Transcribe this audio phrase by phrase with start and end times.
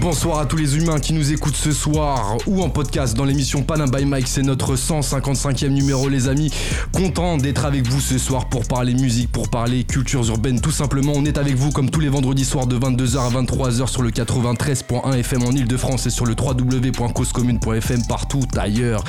[0.00, 3.62] Bonsoir à tous les humains qui nous écoutent ce soir ou en podcast dans l'émission
[3.62, 4.26] Panam by Mike.
[4.26, 6.52] C'est notre 155e numéro, les amis.
[6.92, 10.60] Content d'être avec vous ce soir pour parler musique, pour parler cultures urbaines.
[10.60, 13.86] Tout simplement, on est avec vous comme tous les vendredis soirs de 22h à 23h
[13.86, 19.04] sur le 93.1 FM en Ile-de-France et sur le www.causecommune.fm partout ailleurs.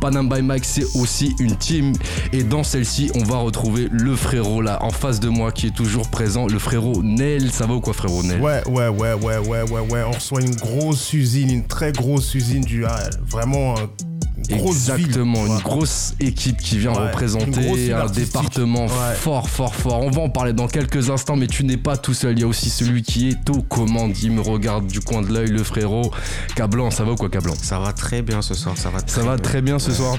[0.00, 1.92] Panam by Mike, c'est aussi une team.
[2.32, 5.74] Et dans celle-ci, on va retrouver le frérot là en face de moi qui est
[5.74, 7.50] toujours présent, le frérot Nel.
[7.52, 8.40] Ça va ou quoi, frérot Nel?
[8.40, 10.02] Ouais, ouais, ouais, ouais, ouais, ouais, ouais.
[10.30, 12.84] Reçoit une grosse usine, une très grosse usine du
[13.20, 13.86] vraiment euh,
[14.50, 15.06] une grosse ville.
[15.06, 19.14] Exactement, une grosse équipe qui vient Ouais, représenter un département Ouais.
[19.16, 20.00] fort, fort, fort.
[20.02, 22.32] On va en parler dans quelques instants, mais tu n'es pas tout seul.
[22.38, 24.16] Il y a aussi celui qui est aux commandes.
[24.22, 26.10] Il me regarde du coin de l'œil, le frérot.
[26.56, 27.54] Cablan, ça va ou quoi, Cablan?
[27.60, 29.42] Ça va très bien ce soir, ça va très Ça va bien.
[29.42, 30.16] très bien ce soir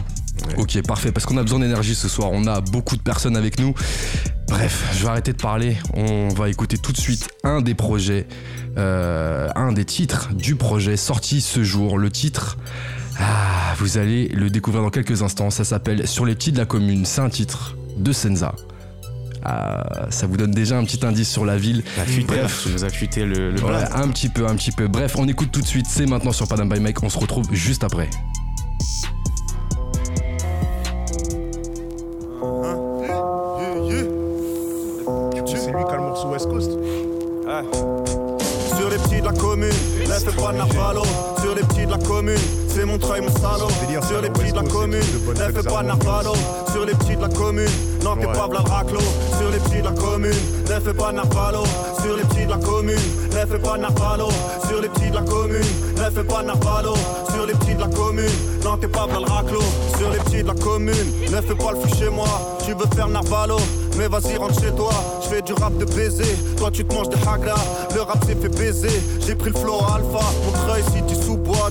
[0.48, 0.56] Ouais.
[0.58, 2.30] Ok, parfait, parce qu'on a besoin d'énergie ce soir.
[2.32, 3.74] On a beaucoup de personnes avec nous.
[4.48, 5.78] Bref, je vais arrêter de parler.
[5.94, 8.28] On va écouter tout de suite un des projets,
[8.78, 11.98] euh, un des titres du projet sorti ce jour.
[11.98, 12.58] Le titre,
[13.22, 15.50] ah, vous allez le découvrir dans quelques instants.
[15.50, 17.06] Ça s'appelle Sur les petits de la commune.
[17.06, 18.54] C'est un titre de Senza.
[19.44, 21.84] Ah, ça vous donne déjà un petit indice sur la ville.
[21.98, 22.62] La fuité, là, Bref.
[22.64, 24.88] tu nous as fuité le, le Ouais, un petit peu, un petit peu.
[24.88, 25.88] Bref, on écoute tout de suite.
[25.90, 27.02] C'est maintenant sur Padam by Mike.
[27.04, 28.10] On se retrouve juste après.
[35.48, 36.72] C'est lui qui a le morceau West Coast.
[38.78, 39.70] Sur les petits de la commune,
[40.38, 41.04] pas de narvalo.
[41.42, 42.38] Sur les petits de la commune,
[42.74, 43.70] c'est mon treuil, mon salaud.
[44.08, 46.34] Sur les petits de la commune, ne fais pas narvalo.
[46.72, 47.70] Sur les petits de la commune,
[48.04, 49.00] non t'es pas raclo.
[49.38, 50.32] Sur les petits de la commune,
[50.70, 51.64] ne fais pas de narvalo.
[52.02, 52.96] Sur les petits de la commune,
[53.32, 54.30] ne fais pas narvalo.
[54.68, 55.66] Sur les petits de la commune,
[55.98, 56.94] ne fais pas narvalo.
[57.34, 58.26] Sur les petits de la commune,
[58.64, 59.62] non t'es pas raclo.
[59.98, 62.28] Sur les petits de la commune, ne fais pas le fou chez moi.
[62.66, 63.58] Tu veux faire narvalo,
[63.98, 64.92] mais vas-y rentre chez toi.
[65.24, 67.56] Je fais du rap de baiser, toi tu te manges des hagra.
[67.94, 70.26] Le rap s'est fait baiser, j'ai pris le flow alpha.
[70.46, 71.02] Mon treuil si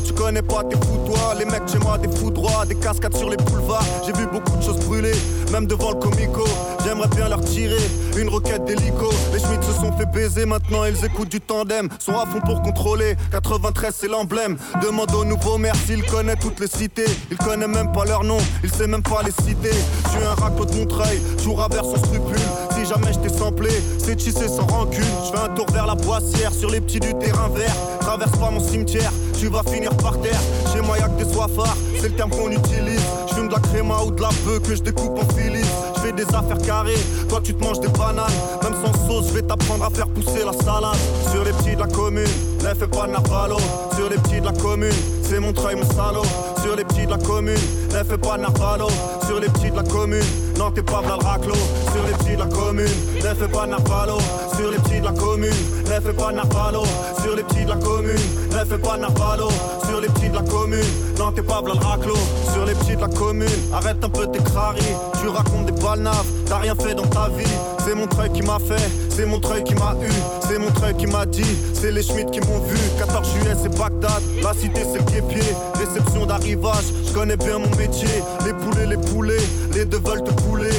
[0.04, 1.34] tu connais pas tes fous-toi.
[1.38, 3.84] Les mecs chez moi des fous droits, des cascades sur les boulevards.
[4.04, 5.14] J'ai vu beaucoup de choses brûler,
[5.52, 6.44] même devant le comico.
[6.84, 7.80] J'aimerais bien leur tirer
[8.16, 9.10] une roquette d'hélico.
[9.32, 11.88] Les Schmitt se sont fait baiser, maintenant ils écoutent du tandem.
[11.98, 14.56] Sont à fond pour contrôler, 93 c'est l'emblème.
[14.82, 17.06] Demande au nouveau maire s'il connaît toutes les cités.
[17.30, 19.70] Il connaît même pas leur nom, il sait même pas les citer.
[20.04, 22.36] Je suis un raclo de Montreuil, jour à vers sans scrupule.
[22.80, 23.68] Si jamais je t'ai samplé,
[23.98, 25.04] c'est tissé sans rancune.
[25.26, 27.74] Je fais un tour vers la boissière, sur les petits du terrain vert.
[28.00, 30.40] Traverse pas mon cimetière, tu vas finir par terre.
[30.72, 33.02] Chez moi y'a que des soifards, c'est le terme qu'on utilise.
[33.28, 35.66] Je fume de la créma ou de la bœuf que je découpe en filis.
[35.96, 36.98] Je fais des affaires carrées,
[37.28, 38.32] toi tu te manges des bananes.
[38.62, 40.96] Même sans sauce, je vais t'apprendre à faire pousser la salade.
[41.30, 42.24] Sur les petits de la commune,
[42.64, 43.58] ne fais pas de narvalo.
[43.94, 46.24] Sur les petits de la commune, c'est mon treuil, mon salaud.
[46.62, 47.60] Sur les petits de la commune,
[47.92, 48.88] ne fais pas de narvalo.
[49.26, 50.24] Sur les petits de la commune,
[50.60, 51.54] non t'es pas v'là le raclo.
[51.54, 54.18] Sur les petits de la commune, ne fais pas narvalo.
[54.54, 56.82] Sur les petits de la commune, ne fais pas narvalo.
[57.22, 59.48] Sur les petits de la commune, ne fais pas narvalo.
[59.88, 60.84] Sur les petits de la commune,
[61.18, 62.14] non t'es pas v'là le raclo.
[62.52, 64.96] Sur les petits de la commune, arrête un peu tes craries.
[65.20, 67.56] Tu racontes des balnaves, t'as rien fait dans ta vie.
[67.90, 70.12] C'est mon treuil qui m'a fait, c'est mon treuil qui m'a eu.
[70.46, 72.76] C'est mon treuil qui m'a dit, c'est les Schmitt qui m'ont vu.
[72.98, 75.42] 14 juillet c'est Bagdad, la cité c'est le guépier.
[75.74, 78.06] Réception d'arrivage, je connais bien mon métier.
[78.46, 79.42] Les poulets, les poulets,
[79.74, 80.70] les deux veulent te pouler.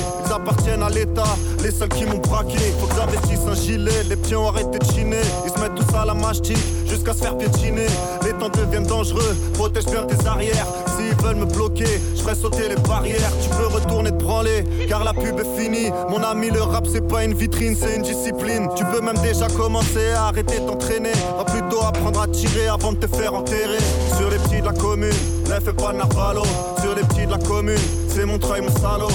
[0.41, 2.57] Appartiennent à l'État, les seuls qui m'ont braqué.
[2.79, 5.22] Faut que j'investisse un gilet, les petits ont arrêté de chiner.
[5.46, 6.57] Ils se mettent tous à la mastic
[6.88, 7.85] jusqu'à se faire piétiner.
[8.24, 10.66] Les temps deviennent dangereux, protège bien tes arrières.
[10.97, 13.31] S'ils veulent me bloquer, je ferai sauter les barrières.
[13.44, 15.91] Tu peux retourner te branler, car la pub est finie.
[16.09, 18.68] Mon ami, le rap c'est pas une vitrine, c'est une discipline.
[18.75, 21.13] Tu peux même déjà commencer à arrêter de t'entraîner.
[21.38, 23.78] Va plutôt apprendre à tirer avant de te faire enterrer.
[24.18, 25.13] Sur les petits de la commune,
[25.46, 26.41] ne fais pas narvalo.
[26.81, 27.78] Sur les petits de la commune,
[28.08, 29.08] c'est mon treuil, mon salaud.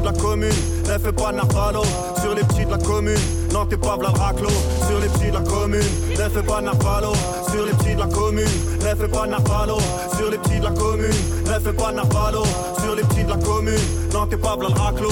[0.00, 0.48] Petits de la commune,
[0.88, 1.82] ne fais pas narvalo.
[2.22, 3.18] Sur les petits de la commune,
[3.52, 4.48] non t'es pas v'là le raclo.
[4.88, 7.12] Sur les petits de la commune, ne fais pas narvalo.
[7.50, 8.44] Sur les petits de la commune,
[8.80, 9.78] ne fais pas narvalo.
[10.16, 11.12] Sur les petits de la commune,
[11.44, 12.42] ne fais pas narvalo.
[12.82, 13.74] Sur les petits de la commune,
[14.14, 15.10] non t'es pas v'là le raclo.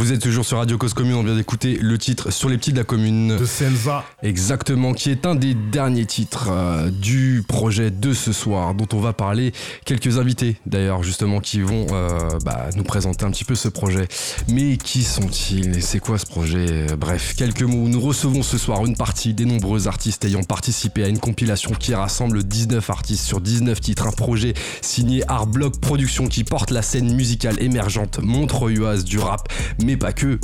[0.00, 2.70] Vous êtes toujours sur Radio Cause Commune, on vient d'écouter le titre Sur les petits
[2.70, 3.36] de la commune.
[3.36, 4.04] De Senza.
[4.22, 9.00] Exactement, qui est un des derniers titres euh, du projet de ce soir, dont on
[9.00, 9.52] va parler.
[9.84, 14.06] Quelques invités d'ailleurs, justement, qui vont euh, bah, nous présenter un petit peu ce projet.
[14.46, 17.88] Mais qui sont-ils et c'est quoi ce projet Euh, Bref, quelques mots.
[17.88, 21.92] Nous recevons ce soir une partie des nombreux artistes ayant participé à une compilation qui
[21.96, 24.06] rassemble 19 artistes sur 19 titres.
[24.06, 29.48] Un projet signé Art Block Productions qui porte la scène musicale émergente montreuilloise du rap,
[29.88, 30.38] mais pas que.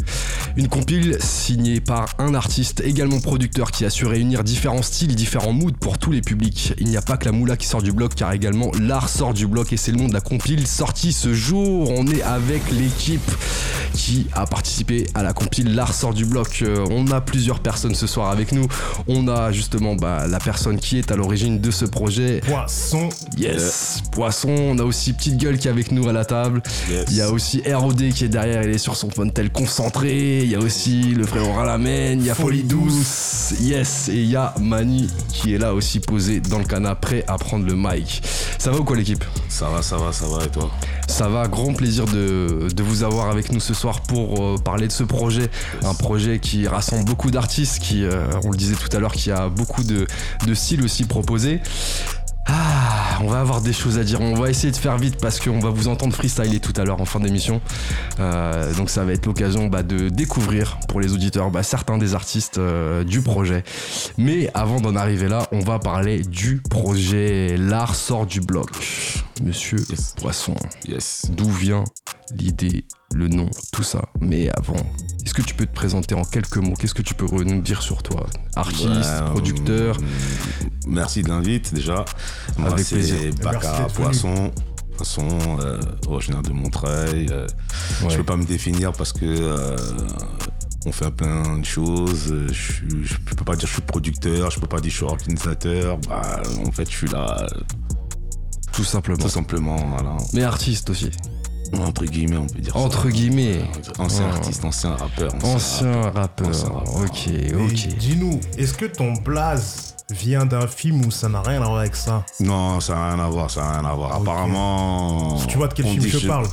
[0.56, 5.52] Une compile signée par un artiste, également producteur, qui a su réunir différents styles, différents
[5.52, 6.72] moods pour tous les publics.
[6.78, 9.34] Il n'y a pas que la moula qui sort du bloc, car également l'art sort
[9.34, 11.90] du bloc, et c'est le nom de la compile sortie ce jour.
[11.90, 13.30] On est avec l'équipe
[13.92, 16.60] qui a participé à la compile L'art sort du bloc.
[16.62, 18.66] Euh, on a plusieurs personnes ce soir avec nous.
[19.08, 22.40] On a justement bah, la personne qui est à l'origine de ce projet.
[22.40, 23.08] Poisson.
[23.36, 24.54] Yes, Poisson.
[24.58, 26.62] On a aussi Petite Gueule qui est avec nous à la table.
[26.90, 27.04] Yes.
[27.10, 30.44] Il y a aussi ROD qui est derrière, il est sur son phone tel concentré.
[30.44, 33.54] Il y a aussi le frère Ralamène, il y a Folie Douce.
[33.60, 37.24] Yes, et il y a Mani qui est là aussi posé dans le canapé, prêt
[37.26, 38.22] à prendre le mic.
[38.58, 39.24] Ça va ou quoi l'équipe?
[39.48, 40.70] Ça va, ça va, ça va, et toi?
[41.08, 44.86] Ça va, grand plaisir de, de vous avoir avec nous ce soir pour euh, parler
[44.86, 45.50] de ce projet.
[45.82, 49.30] Un projet qui rassemble beaucoup d'artistes, qui, euh, on le disait tout à l'heure, qui
[49.32, 50.06] a beaucoup de,
[50.46, 51.60] de styles aussi proposés.
[53.24, 54.20] On va avoir des choses à dire.
[54.20, 57.00] On va essayer de faire vite parce qu'on va vous entendre freestyler tout à l'heure
[57.00, 57.62] en fin d'émission.
[58.20, 62.14] Euh, donc ça va être l'occasion bah, de découvrir pour les auditeurs bah, certains des
[62.14, 63.64] artistes euh, du projet.
[64.18, 68.68] Mais avant d'en arriver là, on va parler du projet L'art sort du bloc.
[69.42, 70.14] Monsieur Yes.
[70.20, 70.54] Poisson,
[70.86, 71.24] Yes.
[71.30, 71.84] d'où vient
[72.36, 72.84] l'idée,
[73.14, 74.74] le nom, tout ça Mais avant,
[75.24, 76.74] est-ce que tu peux te présenter en quelques mots?
[76.74, 78.26] Qu'est-ce que tu peux nous dire sur toi?
[78.56, 79.96] Artiste, Ouais, producteur?
[79.96, 82.04] euh, merci de l'invite déjà.
[82.58, 83.16] Moi, Avec c'est plaisir.
[83.42, 83.86] Baka.
[83.94, 84.50] Poisson.
[84.96, 85.28] Poisson,
[85.60, 87.26] euh, originaire de Montreuil.
[87.30, 87.46] euh,
[88.02, 88.10] Ouais.
[88.10, 89.76] Je peux pas me définir parce que euh,
[90.86, 92.32] on fait plein de choses.
[92.48, 94.90] Je, suis- je peux pas dire que je suis producteur, je peux pas dire que
[94.90, 95.98] je suis organisateur.
[96.08, 97.60] Bah, en fait, je suis là euh,
[98.72, 99.18] Tout simplement.
[99.18, 99.76] tout simplement.
[99.76, 100.16] Voilà.
[100.32, 101.10] Mais artiste aussi.
[101.80, 102.72] Entre guillemets, on peut dire.
[102.72, 102.78] ça.
[102.78, 103.62] Entre guillemets.
[103.98, 105.32] Ancien artiste, ancien rappeur.
[105.44, 106.48] Ancien rappeur.
[106.48, 106.96] Ancien rappeur.
[107.02, 107.88] Ok, ok.
[107.98, 111.96] Dis-nous, est-ce que ton blaze vient d'un film ou ça n'a rien à voir avec
[111.96, 112.24] ça?
[112.40, 114.14] Non, ça n'a rien à voir, ça n'a rien à voir.
[114.16, 115.36] Apparemment.
[115.48, 116.46] Tu vois de quel film dit je que parle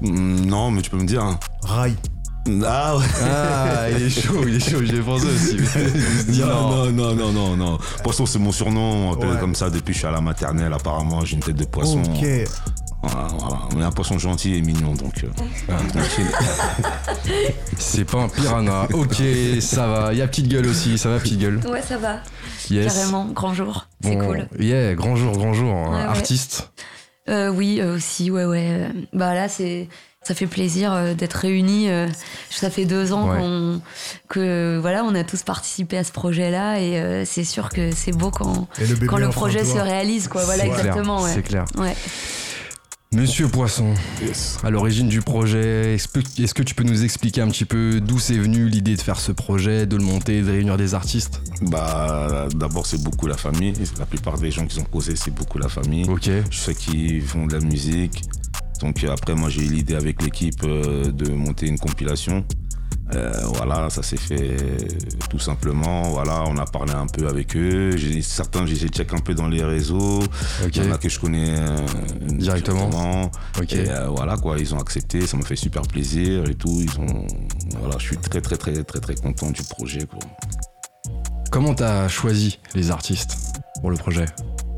[0.00, 1.22] Hmm, Non, mais tu peux me dire.
[1.22, 1.38] hein.
[1.62, 1.94] Rai.
[2.66, 3.04] Ah ouais.
[3.22, 5.56] Ah, il est chaud, il est chaud, j'y ai pensé aussi.
[6.40, 7.78] Non, non, non, non, non, non.
[8.02, 8.80] Poisson, c'est mon surnom.
[8.80, 9.38] On m'appelle Ouais.
[9.38, 10.72] comme ça depuis que je suis à la maternelle.
[10.72, 12.02] Apparemment, j'ai une tête de poisson.
[12.02, 12.26] Ok.
[13.02, 13.58] Voilà.
[13.76, 15.24] Mais un poisson gentil et mignon, donc.
[15.24, 15.28] euh.
[17.78, 18.86] C'est pas un piranha.
[18.92, 19.22] Ok,
[19.60, 20.12] ça va.
[20.12, 21.60] Il y a petite gueule aussi, ça va petite gueule.
[21.68, 22.20] Ouais, ça va.
[22.70, 22.94] Yes.
[22.94, 23.86] Carrément, grand jour.
[24.02, 24.46] C'est Bon, cool.
[24.58, 25.72] Yeah, grand jour, grand jour.
[25.74, 25.90] hein.
[25.90, 26.02] Ouais, ouais.
[26.04, 26.70] Artiste.
[27.28, 28.88] Euh, oui, euh, aussi, ouais, ouais.
[29.12, 29.88] Bah là, c'est.
[30.24, 31.88] Ça fait plaisir euh, d'être réunis.
[32.48, 33.38] ça fait deux ans Ouais.
[33.40, 33.80] qu'on,
[34.28, 38.30] que voilà, on a tous participé à ce projet-là et c'est sûr que c'est beau
[38.30, 40.44] quand, Et le quand le projet se réalise, quoi.
[40.44, 41.22] Voilà, C'est clair, exactement.
[41.22, 41.30] ouais.
[41.34, 41.64] C'est clair.
[41.76, 41.96] Ouais.
[43.12, 43.92] Monsieur Poisson,
[44.22, 44.58] Yes.
[44.64, 46.08] à l'origine du projet, est-ce
[46.54, 49.32] que- tu peux nous expliquer un petit peu d'où c'est venu l'idée de faire ce
[49.32, 51.42] projet, de le monter, de réunir des artistes?
[51.60, 53.74] Bah, d'abord, c'est beaucoup la famille.
[53.98, 56.08] La plupart des gens qui sont posés, c'est beaucoup la famille.
[56.08, 56.30] Ok.
[56.50, 58.22] Je sais qu'ils font de la musique.
[58.80, 62.44] Donc après, moi, j'ai eu l'idée avec l'équipe euh, de monter une compilation.
[63.14, 64.56] Euh, voilà, ça s'est fait
[65.28, 66.02] tout simplement.
[66.10, 67.90] Voilà, on a parlé un peu avec eux.
[68.22, 70.20] Certains, j'ai check un peu dans les réseaux.
[70.66, 71.76] Il y en a que je connais euh,
[72.20, 73.30] Directement.
[73.70, 76.80] Et euh, voilà quoi, ils ont accepté, ça m'a fait super plaisir et tout.
[76.80, 77.26] Ils ont,
[77.80, 80.20] voilà, je suis très très très très très content du projet quoi.
[81.50, 83.36] Comment t'as choisi les artistes
[83.80, 84.24] pour le projet?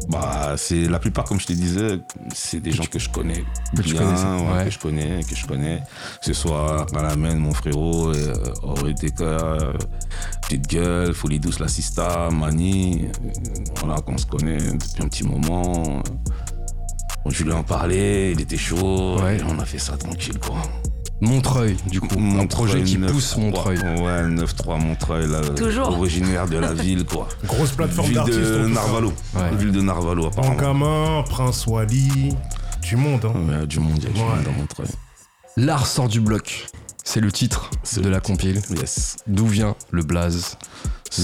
[0.09, 1.99] Bah, c'est la plupart, comme je te disais,
[2.35, 3.43] c'est des gens que je connais
[3.75, 4.03] Que bien,
[4.39, 4.65] ouais, ouais.
[4.67, 5.79] que je connais, que je connais.
[6.21, 9.73] Que ce soit Malamène, mon frérot, euh, Auréteka, euh,
[10.43, 13.31] Petite Gueule, Folie Douce, la Sista, Mani, euh,
[13.81, 16.03] voilà, qu'on se connaît depuis un petit moment.
[17.25, 19.39] Bon, je lui en parlais, il était chaud, Ouais.
[19.39, 20.56] et on a fait ça tranquille, quoi.
[21.21, 22.19] Montreuil, du coup.
[22.19, 23.79] un projet qui 9-3, pousse Montreuil.
[23.79, 25.89] Ouais, 9-3 Montreuil, là, Toujours.
[25.99, 27.29] originaire de la ville, quoi.
[27.44, 28.39] Grosse plateforme Ville d'artistes.
[28.41, 28.69] de tout cas.
[28.75, 29.13] Narvalo.
[29.35, 29.56] Ouais.
[29.56, 30.55] Ville de Narvalo, apparemment.
[30.56, 32.35] Bengamin, Prince Wally,
[32.83, 33.25] du monde.
[33.25, 33.61] Hein.
[33.61, 34.27] Ouais, du monde, il y a du Ouais.
[34.27, 34.89] monde dans Montreuil.
[35.56, 36.67] L'art sort du bloc.
[37.05, 38.61] C'est le titre C'est de le la compile.
[38.71, 39.17] Yes.
[39.27, 40.56] D'où vient le blaze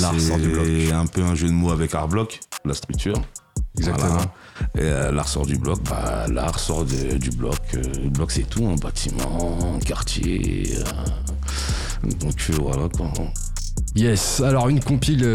[0.01, 0.65] L'art sort du bloc.
[0.67, 3.21] C'est un peu un jeu de mots avec art bloc, la structure.
[3.79, 4.09] Exactement.
[4.09, 4.33] Voilà.
[4.77, 7.57] Et euh, l'art sort du bloc, bah, l'art sort de- du bloc.
[7.75, 10.75] euh, le bloc, c'est tout, un bâtiment, un quartier.
[10.79, 13.11] euh, donc euh, voilà quoi.
[13.97, 15.27] Yes, alors une compile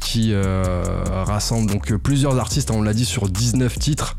[0.00, 4.14] qui rassemble donc plusieurs artistes, on l'a dit sur 19 titres.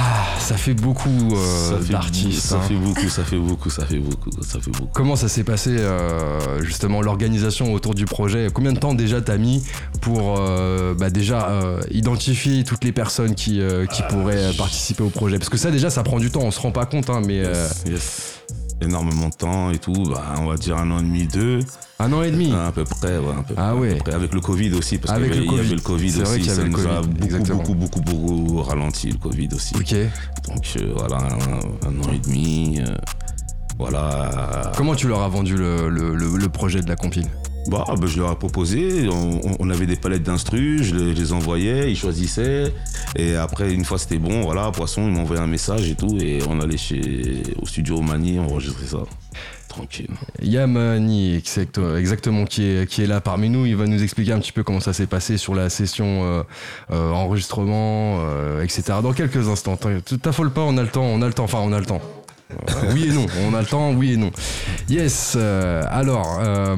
[0.00, 2.46] Ah, ça fait beaucoup euh, d'artistes.
[2.46, 2.60] ça hein.
[2.60, 4.90] fait beaucoup, ça fait beaucoup, ça fait beaucoup, ça fait beaucoup.
[4.94, 8.48] Comment ça s'est passé euh, justement l'organisation autour du projet?
[8.52, 9.64] Combien de temps déjà t'as mis
[10.00, 11.48] pour euh, bah, déjà
[11.90, 15.38] identifier toutes les personnes qui, qui pourraient participer au projet?
[15.38, 17.38] Parce que ça déjà ça prend du temps, on se rend pas compte, hein, mais
[17.38, 18.38] Yes, yes.
[18.80, 21.58] Énormément de temps et tout, bah, on va dire un an et demi, deux,
[21.98, 22.52] un an et demi.
[22.52, 23.94] à peu près, ouais, un peu Ah près, à ouais.
[23.96, 24.14] peu près.
[24.14, 26.40] Avec le Covid aussi, parce Avec qu'il y le avait- y le Covid vrai aussi,
[26.46, 27.58] y avait ça le nous a beaucoup, exactement.
[27.58, 29.74] beaucoup, beaucoup, beaucoup ralenti le Covid aussi.
[29.74, 29.94] Ok.
[30.46, 32.80] Donc euh, voilà, un, un an et demi.
[32.80, 32.94] euh,
[33.78, 34.72] Voilà.
[34.76, 37.26] Comment tu leur as vendu le, le- le- le projet de la compile?
[37.68, 41.96] Bah, bah, je leur ai proposé, on, avait des palettes d'instru, je les, envoyais, ils
[41.96, 42.72] choisissaient.
[43.16, 46.16] Et après, une fois c'était bon, voilà, Poisson, ils m'envoyaient un message et tout.
[46.18, 48.98] Et on allait chez, au studio Mani, on enregistrait ça.
[49.68, 50.08] Tranquille.
[50.40, 53.66] Yamani, exact- exactement, qui est, qui est là parmi nous.
[53.66, 56.42] Il va nous expliquer un petit peu comment ça s'est passé sur la session euh,
[56.90, 58.82] euh, enregistrement, euh, etc.
[59.02, 59.78] Dans quelques instants.
[60.22, 62.00] T'affole pas, on a le temps, on a le temps, enfin on a le temps.
[62.50, 64.30] Euh, oui et non, on a le temps, oui et non.
[64.88, 66.76] Yes, euh, alors, euh,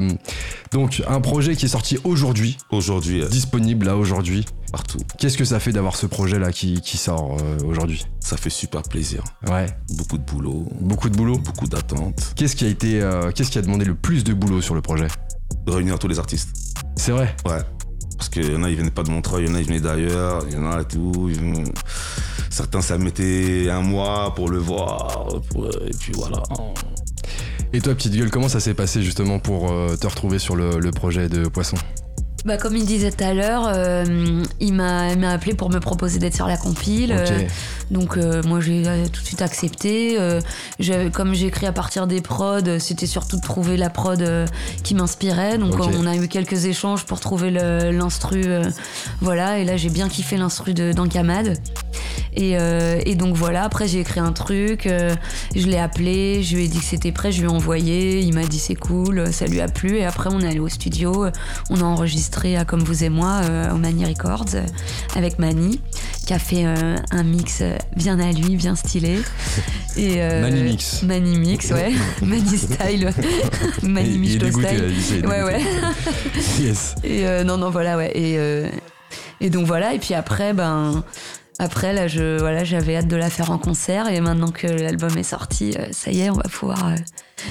[0.71, 4.45] donc un projet qui est sorti aujourd'hui, Aujourd'hui, euh, disponible là aujourd'hui.
[4.71, 4.99] partout.
[5.17, 8.05] Qu'est-ce que ça fait d'avoir ce projet là qui, qui sort euh, aujourd'hui?
[8.19, 9.23] Ça fait super plaisir.
[9.49, 11.37] Ouais, Beaucoup de boulot, beaucoup de boulot?
[11.37, 12.33] beaucoup d'attentes.
[12.35, 14.81] Qu'est-ce qui a été, euh, qu'est-ce qui a demandé le plus de boulot sur le
[14.81, 15.07] projet?
[15.67, 16.49] Réunir tous les artistes.
[16.97, 17.33] C'est vrai?
[17.45, 17.59] Ouais.
[18.21, 19.65] Parce qu'il y en a, ils venaient pas de Montreuil, il y en a, ils
[19.65, 21.31] venaient d'ailleurs, il y en a tout.
[22.51, 25.27] Certains, ça mettait un mois pour le voir.
[25.49, 26.43] pour- Et puis voilà.
[27.73, 30.91] Et toi, petite gueule, comment ça s'est passé justement pour euh, te retrouver sur le
[30.91, 31.77] projet de Poisson?
[32.43, 36.33] Bah, comme il disait tout à l'heure, euh, il m'a appelé pour me proposer d'être
[36.35, 37.11] sur la compile.
[37.11, 37.25] Euh,
[37.91, 38.81] donc euh, moi j'ai
[39.13, 40.17] tout de suite accepté.
[41.13, 44.23] Comme j'ai écrit à partir des prods, c'était surtout de trouver la prod
[44.83, 45.57] qui m'inspirait.
[45.59, 48.43] Donc on a eu quelques échanges pour trouver l'instru.
[49.21, 51.57] voilà, et là j'ai bien kiffé l'instru de- d'Encamade.
[52.33, 52.53] Et,
[53.05, 56.79] et donc voilà, après j'ai écrit un truc, je l'ai appelé, je lui ai dit
[56.79, 59.67] que c'était prêt, je lui ai envoyé, il m'a dit c'est cool, ça lui a
[59.67, 59.97] plu.
[59.97, 61.27] Et après on est allé au studio,
[61.69, 64.65] on a enregistré à Comme vous et moi euh, au Mani Records euh,
[65.15, 65.81] avec Mani,
[66.25, 67.61] qui a fait euh, un mix
[67.95, 69.19] bien à lui, bien stylé.
[69.97, 71.03] Et, Mani Mix.
[71.03, 71.91] Mani Mix, ouais.
[72.21, 73.11] Mani Style.
[73.83, 74.67] Mani dégoûté,
[75.01, 75.19] Style.
[75.19, 75.61] il Ouais, ouais.
[76.59, 76.95] Yes.
[77.03, 78.11] Et non, non, voilà, ouais.
[78.15, 78.39] Et,
[79.41, 81.03] et donc voilà, et puis après, ben.
[81.59, 85.15] Après, là, je, voilà, j'avais hâte de la faire en concert et maintenant que l'album
[85.15, 86.95] est sorti, ça y est, on va pouvoir.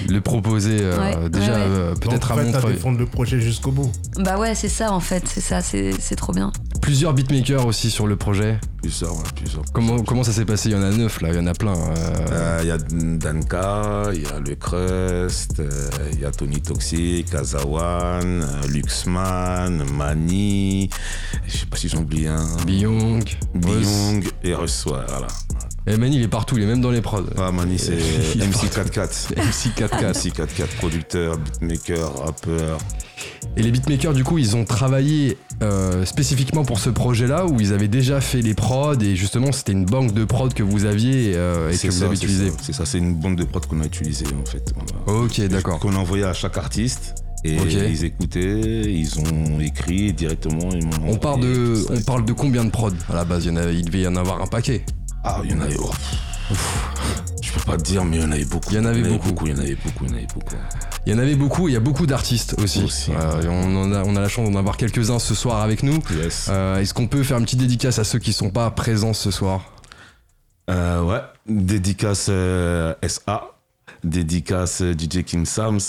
[0.08, 1.64] Le proposer euh, Ouais, déjà ouais, ouais.
[1.68, 2.74] euh, peut-être à Montreuil.
[2.74, 3.90] défendre le projet jusqu'au bout.
[4.18, 6.52] Bah ouais, c'est ça en fait, c'est ça, c'est c'est trop bien.
[6.80, 8.58] Plusieurs beatmakers aussi sur le projet.
[8.82, 9.62] Plusieurs, ouais, plusieurs.
[9.74, 10.70] Comment, comment ça s'est passé?
[10.70, 11.74] Il y en a neuf là, il y en a plein.
[11.76, 11.94] euh,
[12.32, 16.60] Euh, Il y a Danka, il y a Le Crust, euh, il y a Tony
[16.62, 20.88] Toxic, Kazawan, Luxman, Mani,
[21.46, 22.46] je sais pas si j'en oublie un.
[22.66, 23.22] Biyong,
[23.54, 23.86] Russ.
[23.86, 25.26] Biyong et Russ, ouais, voilà.
[25.86, 27.24] Et Mani il est partout, il est même dans les prods.
[27.38, 27.96] Ah, Mani, c'est
[28.34, 29.32] Il est MC44.
[29.34, 30.12] MC44.
[30.12, 32.78] MC44, producteur, beatmaker, rappeur.
[33.56, 37.72] Et les beatmakers, du coup, ils ont travaillé euh, spécifiquement pour ce projet-là où ils
[37.72, 41.32] avaient déjà fait les prods et justement c'était une banque de prods que vous aviez
[41.34, 42.52] euh, et que vous avez c'est utilisé.
[42.62, 44.72] C'est ça, c'est une bande de prods qu'on a utilisée en fait.
[45.06, 45.78] Ok, d'accord.
[45.80, 47.14] Qu'on a envoyé à chaque artiste.
[47.42, 48.60] Et ils écoutaient,
[48.92, 50.68] ils ont écrit directement.
[50.74, 52.90] Ils On parle de, on parle de combien de prods?
[53.08, 54.84] À la base il, y en avait- il devait y en avoir un paquet.
[55.22, 55.76] Ah, il y en avait.
[55.78, 55.90] oh,
[57.42, 58.70] je peux pas te dire, mais il y en avait beaucoup.
[58.70, 59.46] Il y en avait beaucoup.
[59.46, 60.54] Il y en avait beaucoup, il y en avait beaucoup.
[61.06, 62.82] Il y en avait beaucoup, et il y a beaucoup d'artistes aussi.
[62.84, 63.12] Aussi.
[63.12, 65.98] Euh, on, en a, on a la chance d'en avoir quelques-uns ce soir avec nous.
[66.22, 66.48] Yes.
[66.50, 69.30] Euh, Est-ce qu'on peut faire une petite dédicace à ceux qui sont pas présents ce
[69.30, 69.72] soir?
[70.70, 73.50] Euh, ouais, dédicace euh, SA,
[74.04, 75.80] dédicace DJ Kim Sams,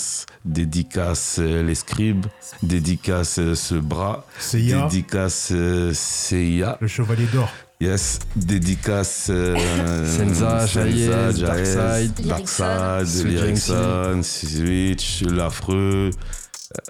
[0.44, 2.26] dédicace Les Scribes,
[2.62, 5.52] dédicace Ce Bras, CIA, dédicace
[5.92, 7.48] CIA, le chevalier d'or.
[7.82, 9.56] Yes, dédicace euh,
[10.06, 11.08] Senza, Jaez,
[11.40, 16.10] Darkside, Darkside, Switch L'Affreux.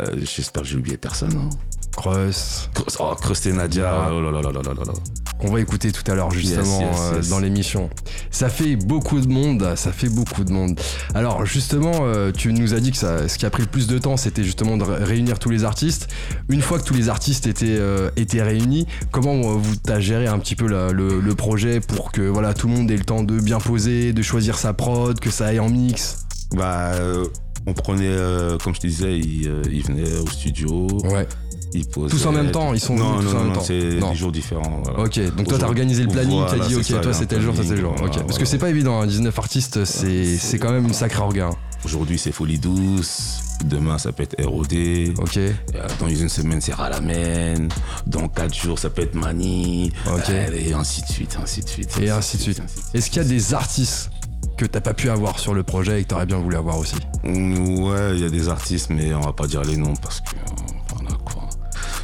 [0.00, 1.32] Euh, J'espère que j'ai oublié personne.
[1.36, 1.50] Hein.
[1.96, 4.10] Crust, Crust- Oh, Crust et Nadia, Ah.
[4.12, 4.92] oh là là là là là là
[5.38, 7.28] qu'on va écouter tout à l'heure justement Yes, yes, euh, yes.
[7.30, 7.90] dans l'émission.
[8.30, 10.78] Ça fait beaucoup de monde, ça fait beaucoup de monde.
[11.14, 13.88] Alors justement, euh, tu nous as dit que ça, ce qui a pris le plus
[13.88, 16.08] de temps, c'était justement de ré- réunir tous les artistes.
[16.48, 20.38] Une fois que tous les artistes étaient, euh, étaient réunis, comment vous t'as géré un
[20.38, 23.24] petit peu la- le, le projet pour que voilà tout le monde ait le temps
[23.24, 26.18] de bien poser, de choisir sa prod, que ça aille en mix?
[26.54, 27.26] Bah, euh,
[27.66, 31.26] on prenait, euh, comme je te disais, ils, ils venaient au studio, Ouais.
[31.74, 32.10] Ils posaient.
[32.16, 33.60] Tous en même temps, ils sont non, venus tous en même non, temps.
[33.62, 34.82] c'est des jours différents.
[34.84, 35.00] voilà.
[35.04, 37.40] Ok, donc toi t'as organisé le planning, Voilà, t'as dit ok, ça, toi c'est tel
[37.40, 37.94] jour, ça c'est tel jour.
[38.02, 41.46] Ok, parce que c'est pas évident, hein, 19 artistes, c'est quand même une sacrée orga.
[41.46, 41.56] hein.
[41.84, 43.40] Aujourd'hui, c'est Folie Douce.
[43.64, 44.72] Demain, ça peut être ROD.
[45.20, 45.52] Ok, Euh,
[46.00, 47.68] Dans une semaine, c'est Ralamen.
[48.06, 49.92] Dans quatre jours, ça peut être Mani.
[50.12, 50.30] Ok.
[50.30, 51.98] Euh, Et ainsi de suite, ainsi de suite.
[52.00, 52.62] Et ainsi de suite.
[52.94, 54.10] Est-ce qu'il y a des artistes
[54.56, 56.94] que t'as pas pu avoir sur le projet et que t'aurais bien voulu avoir aussi?
[57.24, 60.26] Ouais, il y a des artistes, mais on va pas dire les noms parce que.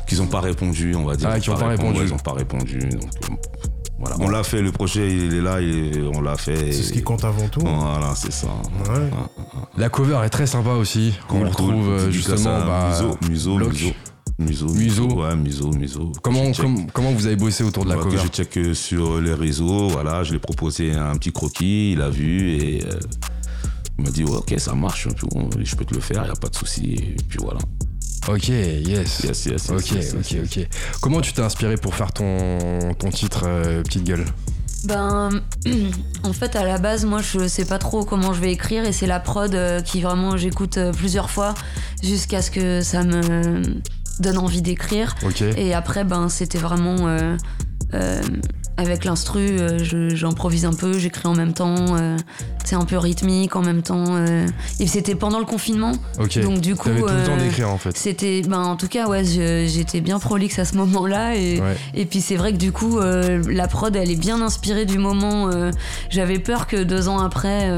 [0.09, 1.29] Qu'ils ont pas répondu, on va dire.
[1.31, 2.01] Ah, Ils qui ont pas répondu.
[2.03, 2.79] ils ont pas répondu.
[2.79, 3.35] Donc, euh,
[3.99, 4.17] voilà.
[4.21, 6.73] On l'a fait, le projet, il est là, il est- on l'a fait.
[6.73, 7.61] C'est ce qui compte avant tout.
[7.61, 8.47] Voilà, c'est ça.
[8.89, 9.11] Ouais.
[9.77, 11.15] La cover est très sympa aussi.
[11.29, 12.89] Cool, on retrouve euh, justement bah,
[13.29, 13.59] Muso, Muso.
[13.59, 13.93] Muso.
[14.39, 15.07] Muso, Muso.
[15.21, 16.13] Ouais, Muso, Muso.
[16.23, 16.87] Comment, com-
[17.17, 19.89] vous avez bossé autour de la Ouais, cover que je check euh, sur les réseaux,
[19.89, 22.99] voilà, je lui ai proposé un petit croquis, il a vu et euh,
[23.99, 26.31] Il m'a dit, ouais, ok, ça marche, vois, je peux te le faire, il n'y
[26.31, 26.95] a pas de souci.
[26.95, 27.59] Et puis voilà.
[28.27, 28.85] Ok, yes.
[28.87, 30.69] Yes, yes, yes, Ok, yes, ok, yes, ok.
[31.01, 34.25] Comment tu t'es inspiré pour faire ton, ton titre euh, Petite Gueule?
[34.85, 35.31] Ben,
[36.23, 38.93] en fait, à la base, moi, je sais pas trop comment je vais écrire et
[38.93, 41.55] c'est la prod euh, qui vraiment j'écoute euh, plusieurs fois
[42.03, 43.63] jusqu'à ce que ça me
[44.21, 45.15] donne envie d'écrire.
[45.25, 45.43] Ok.
[45.43, 47.37] Et après, ben, c'était vraiment euh,
[47.95, 48.21] euh,
[48.79, 51.97] avec l'instru, euh, j'improvise un peu, j'écris en même temps.
[51.97, 52.17] euh,
[52.65, 54.05] c'est un peu rythmique en même temps.
[54.17, 54.47] euh,
[54.79, 56.39] et c'était pendant le confinement, Ok.
[56.41, 57.97] donc du coup, tout le temps euh, d'écrire en fait.
[57.97, 61.61] c'était, ben, en tout cas, ouais, j'étais bien prolixe à ce moment-là et.
[61.61, 61.77] Ouais.
[61.95, 65.51] Et puis c'est vrai que du coup, la prod, elle est bien inspirée du moment.
[66.11, 67.69] J'avais peur que deux ans après,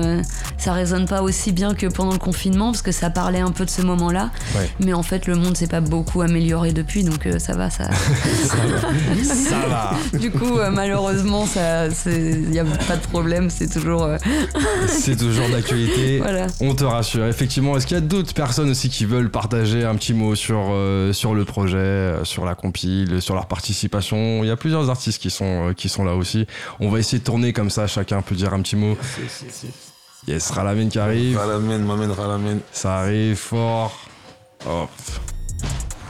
[0.58, 3.64] ça résonne pas aussi bien que pendant le confinement, parce que ça parlait un peu
[3.64, 4.30] de ce moment-là.
[4.54, 4.68] Ouais.
[4.80, 7.70] Mais en fait, le monde s'est pas beaucoup amélioré depuis, donc ça va.
[7.70, 7.84] Ça...
[9.24, 10.18] Ça va.
[10.18, 11.44] du coup, euh, malheureusement,
[12.06, 13.48] il n'y a pas de problème.
[13.50, 14.04] C'est toujours.
[14.04, 14.18] euh,
[14.88, 16.18] C'est toujours d'actualité.
[16.18, 16.46] voilà.
[16.60, 17.26] On te rassure.
[17.26, 20.68] Effectivement, est-ce qu'il y a d'autres personnes aussi qui veulent partager un petit mot sur,
[20.70, 24.42] euh, sur le projet, euh, sur la compile, sur leur participation?
[24.42, 26.46] Il y a plusieurs artistes qui sont, euh, qui sont là aussi.
[26.80, 28.96] On va essayer de tourner comme ça, chacun peut dire un petit mot.
[30.26, 31.38] Yes, Ralamen qui arrive.
[31.38, 32.60] Ralamen, m'amène Ralamen.
[32.72, 33.96] Ça arrive fort.
[34.68, 34.90] Hop.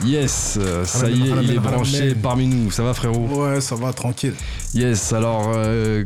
[0.05, 2.71] Yes, euh, ça y est, il est branché parmi nous.
[2.71, 4.35] Ça va frérot Ouais, ça va, tranquille.
[4.75, 6.03] Yes, alors euh,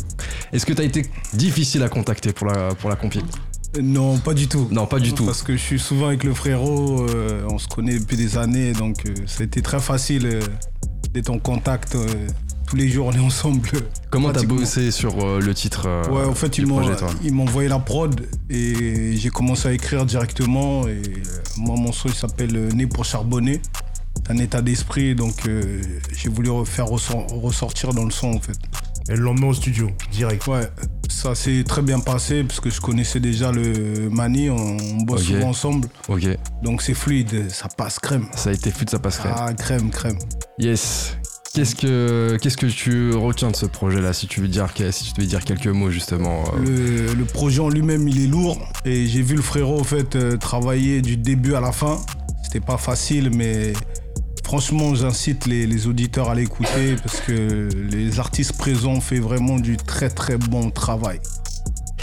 [0.52, 3.22] est-ce que t'as été difficile à contacter pour la, pour la compile
[3.80, 4.68] Non, pas du tout.
[4.70, 5.24] Non, pas du tout.
[5.24, 8.72] Parce que je suis souvent avec le frérot, euh, on se connaît depuis des années,
[8.72, 10.40] donc euh, ça a été très facile euh,
[11.12, 11.96] d'être en contact.
[12.75, 13.69] Tous les jours, on est ensemble.
[14.11, 17.78] Comment t'as bossé sur euh, le titre euh, Ouais, en fait, ils m'ont envoyé la
[17.78, 20.88] prod et j'ai commencé à écrire directement.
[20.88, 21.21] Et euh,
[21.57, 23.61] moi, mon son, il s'appelle euh, Né pour charbonner.
[24.26, 25.81] C'est un état d'esprit, donc euh,
[26.16, 28.59] j'ai voulu faire ressor- ressortir dans le son, en fait.
[29.09, 30.45] Et le lendemain au studio, direct.
[30.49, 30.66] Ouais,
[31.09, 35.23] ça s'est très bien passé parce que je connaissais déjà le Mani, on, on bosse
[35.25, 35.87] souvent ensemble.
[36.09, 36.26] Ok,
[36.62, 38.26] Donc c'est fluide, ça passe crème.
[38.35, 39.35] ça a été fluide, ça passe crème.
[39.37, 40.19] Ah, crème, crème.
[40.59, 41.16] Yes.
[41.54, 45.12] Qu'est-ce que qu'est-ce que tu retiens de ce projet-là, si tu veux dire si tu
[45.12, 46.42] devais dire quelques mots justement.
[46.66, 48.58] euh, Le, projet en lui-même, il est lourd.
[48.84, 52.00] Et j'ai vu le frérot, en fait, euh, travailler du début à la fin.
[52.43, 53.73] C'était pas facile, mais
[54.45, 59.60] franchement, j'incite les, les auditeurs à l'écouter parce que les artistes présents ont fait vraiment
[59.60, 61.21] du très très bon travail.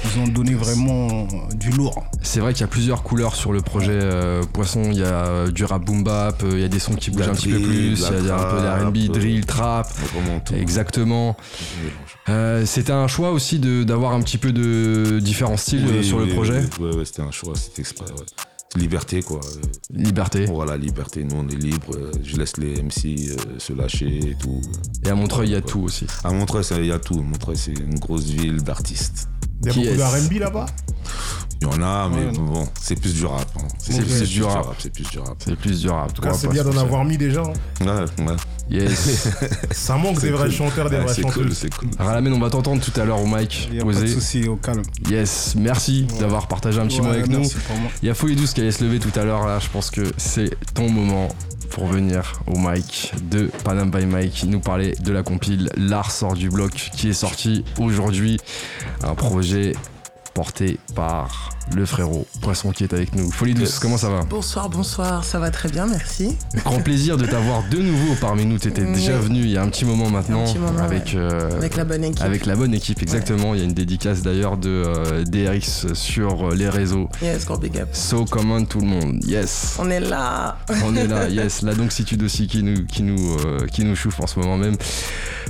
[0.04, 2.04] Ils ont donné vraiment du lourd.
[2.24, 4.84] C'est vrai qu'il y a plusieurs couleurs sur le projet euh, Poisson.
[4.92, 7.12] Il y a euh, du rap boom bap, euh, il y a des sons qui
[7.12, 8.36] bougent la un petit peu plus, de il y a
[8.80, 9.88] un peu d'R&B, euh, drill, trap.
[10.14, 10.54] Vraiment tout.
[10.56, 11.38] Exactement.
[12.30, 16.04] Euh, C'était un choix aussi de- d'avoir un petit peu de différents styles euh, Oui,
[16.06, 16.62] sur le projet.
[16.80, 18.06] oui, Ouais, ouais, c'était un choix, c'était exprès.
[18.12, 18.26] ouais.
[18.78, 19.42] Liberté, quoi.
[19.44, 19.62] Euh,
[19.94, 20.46] Liberté.
[20.46, 21.94] Voilà, liberté, nous on est libre.
[21.94, 24.62] euh, Je laisse les MC euh, se lâcher et tout.
[25.06, 26.06] Et à Montreuil, il y a tout aussi.
[26.24, 27.22] À Montreuil, il y a tout.
[27.22, 29.28] Montreuil, c'est une grosse ville d'artistes.
[29.62, 30.66] Il y a Qui beaucoup est-ce de RB là-bas
[31.62, 32.32] Il y en a, mais Ouais.
[32.40, 33.48] bon, c'est plus du rap.
[33.58, 33.68] hein.
[33.78, 34.76] C'est plus, du rap.
[34.80, 35.36] C'est plus du rap.
[35.46, 36.10] C'est plus du rap.
[36.10, 37.42] En tout cas, c'est bien d'en avoir mis déjà.
[37.44, 37.54] hein.
[37.86, 38.36] Ouais, ouais.
[38.72, 39.28] Yes.
[39.72, 40.52] Ça manque des vrais cool.
[40.52, 41.14] chanteurs, des Ouais, vraies
[41.54, 41.90] c'est cool.
[42.00, 43.68] Ralamen, on va t'entendre tout à l'heure au mic.
[43.70, 44.08] Pas de posé.
[44.08, 44.82] souci, au calme.
[45.10, 47.44] Yes, merci d'avoir partagé un petit mot avec nous.
[48.02, 49.92] Il y a Folie Douce qui allait se lever tout à l'heure là, je pense
[49.92, 51.28] que c'est ton moment
[51.70, 56.34] pour venir au mic de Panam by Mike nous parler de la compile L'art sort
[56.34, 58.38] du bloc qui est sorti aujourd'hui.
[59.04, 59.74] Un projet
[60.34, 63.32] porté par le frérot Poisson qui est avec nous.
[63.32, 63.80] Folie Douce, Yes.
[63.80, 66.36] comment ça va Bonsoir, bonsoir, ça va très bien, merci.
[66.66, 68.58] Grand plaisir de t'avoir de nouveau parmi nous.
[68.58, 68.94] T'étais Oui.
[68.94, 71.86] déjà venu il y a un petit moment maintenant petit moment, avec, euh, Avec la
[71.86, 72.22] bonne équipe.
[72.24, 73.54] avec la bonne équipe, exactement.
[73.54, 77.08] Il y a une dédicace d'ailleurs de euh, DRX sur euh, les réseaux.
[77.22, 77.90] Yes, gros big up.
[77.94, 79.24] So common tout le monde.
[79.24, 79.78] Yes.
[79.80, 80.58] On est là.
[80.86, 84.20] On est là, yes, la doncitude aussi qui nous, qui nous, euh, qui nous chauffe
[84.20, 84.76] en ce moment même.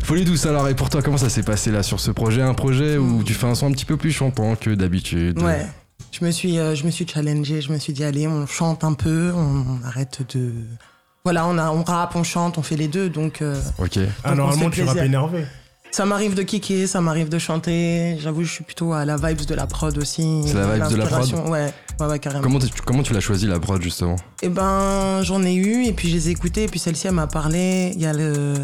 [0.04, 2.42] Folie douce alors, et pour toi, comment ça s'est passé là sur ce projet?
[2.42, 5.42] Un projet où tu fais un son un petit peu plus chantant que d'habitude?
[5.42, 5.66] Ouais.
[6.12, 7.62] Je me suis, euh, je me suis challengé.
[7.62, 9.40] Je me suis dit allez, on chante un peu, on,
[9.82, 10.52] on arrête de.
[11.24, 14.00] Voilà, on, a, on rappe, on chante, on fait les deux, donc euh, Ok.
[14.24, 15.46] Ah, Donc, normalement, tu rappes énervé.
[15.92, 18.18] ça m'arrive de kicker, ça m'arrive de chanter.
[18.20, 20.42] J'avoue, je suis plutôt à la vibes de la prod aussi.
[20.48, 21.32] C'est la vibes de la prod.
[21.50, 22.42] Ouais, ouais, ouais, carrément.
[22.44, 24.16] Comment, tu- comment tu l'as choisi la prod justement?
[24.42, 27.14] Eh ben, j'en ai eu, et puis je les ai écoutés, et puis celle-ci, elle
[27.14, 27.92] m'a parlé.
[27.96, 28.56] Il y a le.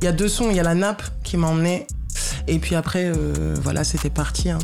[0.00, 1.86] Il y a deux sons, il y a la nappe qui m'a emmené.
[2.48, 4.48] Et puis après, euh, voilà, c'était parti.
[4.50, 4.58] hein.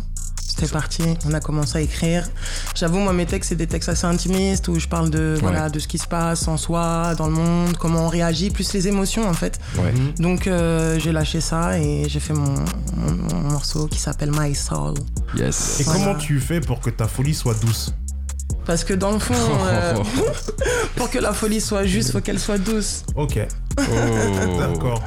[0.50, 2.28] C'était parti, on a commencé à écrire.
[2.74, 5.78] J'avoue, moi, mes textes, c'est des textes assez intimistes où je parle de, voilà, de
[5.78, 9.28] ce qui se passe en soi, dans le monde, comment on réagit, plus les émotions
[9.28, 9.60] en fait.
[9.78, 9.94] Ouais.
[10.18, 12.54] Donc, euh, j'ai lâché ça et j'ai fait mon,
[12.96, 14.94] mon- mon morceau qui s'appelle My Soul.
[15.36, 15.80] Yes.
[15.80, 16.00] Et Voilà.
[16.00, 17.92] comment tu fais pour que ta folie soit douce?
[18.70, 19.34] Parce que dans le fond,
[19.66, 19.94] euh,
[20.94, 23.02] pour que la folie soit juste, faut qu'elle soit douce.
[23.16, 23.40] Ok,
[23.78, 24.58] Oh.
[24.60, 25.02] d'accord.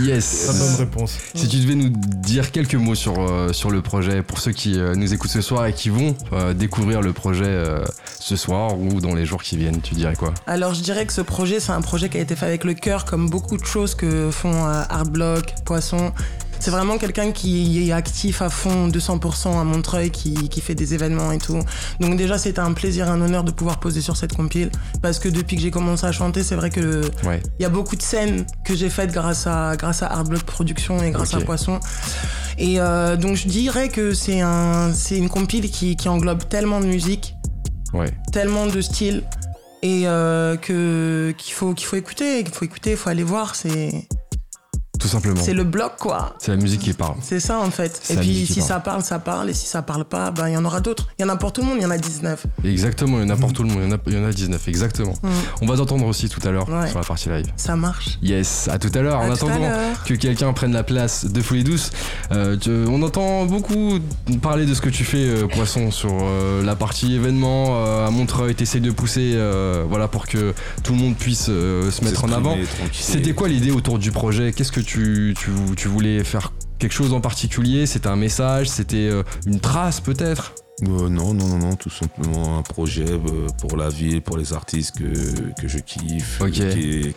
[0.00, 0.46] Yes.
[0.48, 1.18] Très bonne réponse.
[1.34, 4.78] Si tu devais nous dire quelques mots sur, euh, sur le projet, pour ceux qui
[4.78, 6.16] euh, nous écoutent ce soir et qui vont
[6.54, 7.62] découvrir le projet
[8.26, 10.34] ce soir ou dans les jours qui viennent, tu dirais quoi?
[10.48, 12.74] Alors je dirais que ce projet, c'est un projet qui a été fait avec le
[12.74, 16.12] cœur, comme beaucoup de choses que font euh, Art Block, Poisson.
[16.60, 20.94] C'est vraiment quelqu'un qui est actif à fond, 200% à Montreuil, qui, qui fait des
[20.94, 21.58] événements et tout.
[22.00, 24.70] Donc déjà, c'était un plaisir, un honneur de pouvoir poser sur cette compile.
[25.02, 27.42] Parce que depuis que j'ai commencé à chanter, c'est vrai que Ouais.
[27.58, 30.42] il y a beaucoup de scènes que j'ai faites grâce à, grâce à Art Block
[30.42, 31.78] Production et grâce à Poisson.
[32.58, 36.80] Et euh, donc je dirais que c'est un, c'est une compile qui, qui englobe tellement
[36.80, 37.34] de musique,
[37.92, 38.10] Ouais.
[38.32, 39.22] tellement de styles
[39.82, 43.54] et euh, que qu'il faut qu'il faut écouter, qu'il faut écouter, il faut aller voir.
[43.54, 44.08] C'est
[44.98, 45.40] Tout simplement.
[45.42, 46.34] c'est le bloc quoi.
[46.38, 47.16] C'est la musique qui parle.
[47.22, 48.00] C'est ça en fait.
[48.10, 48.66] Et puis si parle.
[48.68, 49.50] ça parle, ça parle.
[49.50, 51.08] Et si ça parle pas, ben il y en aura d'autres.
[51.18, 51.76] Il y en a pour tout le monde.
[51.78, 52.46] Il y en a 19.
[52.64, 54.18] Exactement, il y en a pour tout le monde, il y en a, il y
[54.18, 55.14] en a 19, exactement.
[55.22, 55.28] Mm.
[55.62, 56.88] On va t'entendre aussi tout à l'heure Ouais.
[56.88, 57.46] sur la partie live.
[57.56, 58.18] Ça marche.
[58.22, 59.20] Yes, à tout à l'heure.
[59.20, 59.60] En attendant
[60.04, 61.90] que quelqu'un prenne la place de Folie Douce,
[62.32, 63.98] euh, tu- on entend beaucoup
[64.42, 68.10] parler de ce que tu fais, euh, Poisson, sur euh, la partie événement euh, à
[68.10, 68.54] Montreuil.
[68.54, 72.32] T'essayes de pousser euh, voilà, pour que tout le monde puisse euh, se mettre en
[72.32, 72.56] avant.
[72.92, 74.52] C'était quoi l'idée autour du projet?
[74.52, 75.34] Qu'est-ce que tu,
[75.88, 77.86] voulais faire quelque chose en particulier?
[77.86, 78.68] C'était un message?
[78.68, 80.54] C'était euh, une trace peut-être?
[80.82, 84.52] Euh, non, non, non, non, tout simplement un projet euh, pour la ville, pour les
[84.52, 86.38] artistes que, que je kiffe,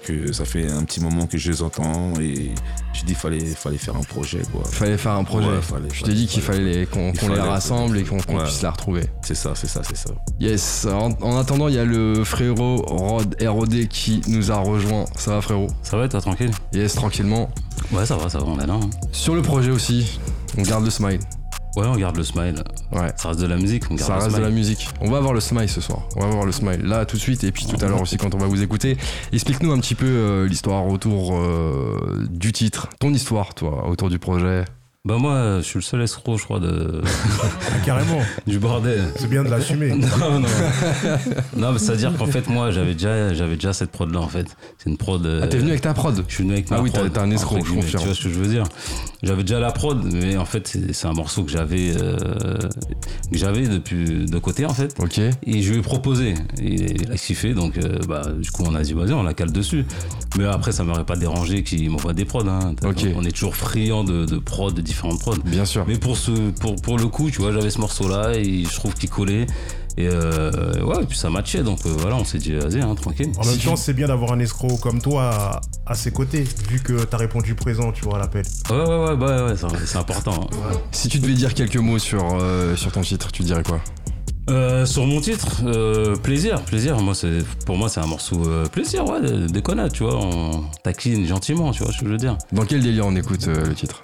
[0.06, 2.52] que ça fait un petit moment que je les entends et
[2.94, 4.64] je dis fallait fallait faire un projet quoi.
[4.72, 5.50] Fallait faire un projet.
[5.50, 8.44] Ouais, fallait- je t'ai dit qu'il fallait- qu'on les rassemble et qu'on Ouais.
[8.46, 9.04] puisse la retrouver.
[9.24, 10.12] C'est ça, c'est ça, c'est ça.
[10.40, 15.04] Yes, en, en attendant, il y a le frérot Rod ROD qui nous a rejoint.
[15.18, 15.68] Ça va, frérot?
[15.84, 16.52] Ça va, toi, tranquille?
[16.74, 17.50] Yes, tranquillement.
[17.92, 18.76] Ouais, ça va, ça va, on est là.
[18.76, 18.90] hein.
[19.12, 20.18] Sur le projet aussi,
[20.58, 21.20] on garde le smile.
[21.76, 22.64] Ouais, on garde le smile.
[22.92, 23.12] Ouais.
[23.16, 24.90] Ça reste de la musique, on garde Ça le reste de la musique.
[25.02, 26.02] On va avoir le smile ce soir.
[26.16, 28.18] On va avoir le smile là tout de suite et puis tout à l'heure aussi
[28.18, 28.98] quand on va vous écouter.
[29.32, 34.20] Explique-nous un petit peu euh, l'histoire autour euh, du titre, ton histoire, toi, autour du
[34.20, 34.66] projet.
[35.06, 37.02] Bah, moi, je suis le seul escroc, je crois, de...
[37.42, 38.20] Ah, carrément.
[38.48, 39.02] du bordel.
[39.16, 39.92] C'est bien de l'assumer.
[39.96, 40.48] Non, non.
[41.56, 44.46] non, mais c'est-à-dire qu'en fait, moi, j'avais déjà, j'avais déjà cette prod-là, en fait.
[44.78, 45.26] C'est une prod.
[45.26, 47.00] euh, Ah, t'es venu avec ta prod Je suis venu avec Ah ma oui, t'as-
[47.00, 48.02] prod, t'as un escroc, je confirme.
[48.02, 48.66] Tu vois ce que je veux dire
[49.24, 52.58] J'avais déjà la prod, mais en fait, c'est un morceau que j'avais euh,
[53.32, 54.94] que j'avais depuis de côté, en fait.
[55.00, 55.18] Ok.
[55.18, 56.34] Et je lui ai proposé.
[56.62, 59.34] Et il a kiffé, donc euh, bah, du coup, on a dit, vas-y, on la
[59.34, 59.86] cale dessus.
[60.38, 62.46] Mais après, ça m'aurait pas dérangé qu'il m'envoie des prods.
[62.50, 62.76] Hein.
[62.84, 63.06] Ok.
[63.16, 65.38] On est toujours friand de, de prods, de différentes prods.
[65.46, 65.86] Bien sûr.
[65.88, 68.94] Mais pour, ce, pour, pour le coup, tu vois, j'avais ce morceau-là et je trouve
[68.94, 69.48] qu'il collait.
[69.98, 71.62] Et euh, ouais, et puis ça matchait.
[71.64, 73.32] Donc euh, voilà, on s'est dit, vas-y, hein, tranquille.
[73.38, 76.80] En même temps, c'est bien d'avoir un escroc comme toi à, à ses côtés, vu
[76.80, 78.46] que t'as répondu présent, tu vois, à l'appel.
[78.70, 80.48] Ouais, ouais, ouais, bah, ouais, c'est- important.
[80.54, 80.78] hein.
[80.92, 83.80] Si tu devais dire quelques mots sur, euh, sur ton titre, tu dirais quoi?
[84.50, 86.98] Euh, sur mon titre, euh, plaisir, plaisir.
[87.02, 90.16] Moi, c'est pour moi, c'est un morceau euh, plaisir, ouais, de- déconnade, tu vois.
[90.16, 92.36] On taquine gentiment, tu vois ce que je veux dire.
[92.52, 94.02] Dans quel délire on écoute euh, le titre?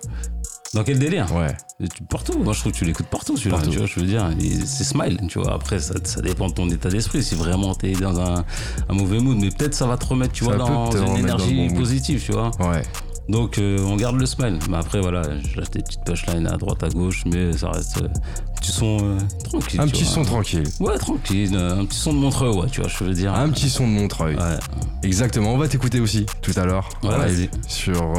[0.76, 1.56] Dans quel délire Ouais.
[1.96, 2.38] Tu- Partout.
[2.38, 3.58] Moi, je trouve que tu l'écoutes partout, celui-là.
[3.64, 4.30] Tu vois, je veux dire,
[4.66, 5.54] c'est smile, tu vois.
[5.54, 7.24] Après, ça, ça dépend de ton état d'esprit.
[7.24, 8.46] Si vraiment t'es dans un,
[8.90, 11.16] un mauvais mood, mais peut-être ça va te remettre, tu Ça vois, dans une dans
[11.16, 12.52] énergie positive, tu vois.
[12.60, 12.82] Ouais.
[13.28, 14.60] Donc, euh, on garde le smile.
[14.70, 17.98] Mais après, voilà, je lâche des petites punchlines à droite, à gauche, mais ça reste
[18.04, 19.82] euh, un petit son euh, tranquille.
[19.82, 20.14] Un petit vois.
[20.14, 20.64] son tranquille.
[20.80, 21.52] Ouais, tranquille.
[21.56, 23.34] euh, Un petit son de Montreux, ouais, tu vois, je veux dire.
[23.34, 24.36] Un petit son de Montreuil.
[24.36, 24.58] Ouais,
[25.02, 25.54] Exactement.
[25.54, 26.88] On va t'écouter aussi tout à l'heure.
[27.02, 27.50] Ouais, vas-y.
[27.68, 28.14] Sur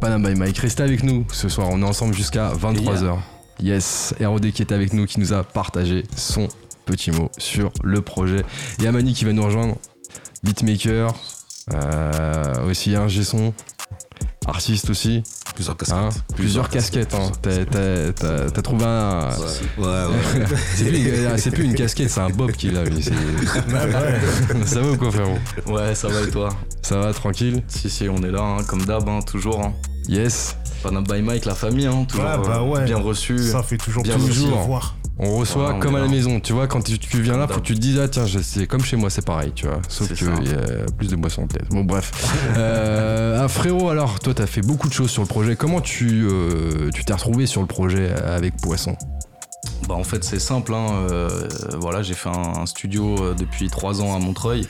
[0.00, 0.58] euh, Panam by Mike.
[0.58, 1.68] Restez avec nous ce soir.
[1.70, 3.16] On est ensemble jusqu'à 23h.
[3.62, 4.14] Yes.
[4.20, 6.48] ROD qui est avec nous, qui nous a partagé son
[6.86, 8.44] petit mot sur le projet.
[8.82, 9.76] Et Amani qui va nous rejoindre.
[10.42, 11.14] Beatmaker.
[11.74, 13.52] euh, aussi un son.
[14.46, 15.22] Artiste aussi.
[15.54, 15.94] Plusieurs casquettes.
[15.98, 16.08] hein.
[16.34, 17.14] Plusieurs casquettes.
[17.14, 17.30] hein.
[17.42, 19.28] T'as- trouvé un.
[19.76, 20.46] Ouais, ouais.
[20.74, 22.84] C'est plus, c'est plus une casquette, c'est un bob qu'il a.
[22.84, 23.02] lui.
[23.02, 23.12] C'est-
[24.66, 25.38] Ça va ou quoi, frérot?
[25.66, 26.48] Ouais, ça va et toi?
[26.82, 27.62] Ça va, tranquille?
[27.68, 29.70] Si, si, on est là, hein, comme d'hab, hein, toujours.
[30.08, 30.56] Yes.
[30.82, 32.84] Panam by Mike, la famille, hein, toujours Ouais, bah euh, ouais.
[32.84, 33.38] bien reçu.
[33.38, 34.58] Ça fait toujours Bien plaisir de toujours.
[34.60, 34.96] le voir.
[35.18, 36.40] On reçoit Ouais, on comme à la maison.
[36.40, 38.66] Tu vois, quand tu, tu viens là, faut que tu te dises, ah tiens, c'est
[38.66, 39.80] comme chez moi, c'est pareil, tu vois.
[39.88, 41.68] Sauf qu'il y a plus de boissons peut-être.
[41.68, 42.10] Bon, bref.
[42.56, 45.56] Euh, ah, frérot, alors, toi, t'as fait beaucoup de choses sur le projet.
[45.56, 48.96] Comment tu euh, tu t'es retrouvé sur le projet avec Poisson?
[49.86, 50.72] Bah, en fait, c'est simple.
[50.74, 51.28] Hein, euh,
[51.78, 54.66] voilà, j'ai fait un, un studio depuis trois ans à Montreuil.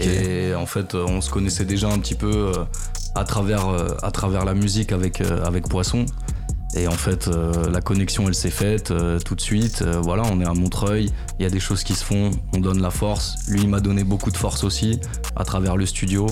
[0.00, 2.64] Et en fait, on se connaissait déjà un petit peu euh,
[3.18, 6.06] à, travers, euh, à travers la musique avec, euh, Poisson.
[6.74, 8.92] Et en fait, euh, la connexion, elle s'est faite
[9.24, 9.82] tout de suite.
[9.82, 12.80] Voilà, on est à Montreuil, il y a des choses qui se font, on donne
[12.80, 13.36] la force.
[13.48, 15.00] Lui, il m'a donné beaucoup de force aussi
[15.34, 16.26] à travers le studio.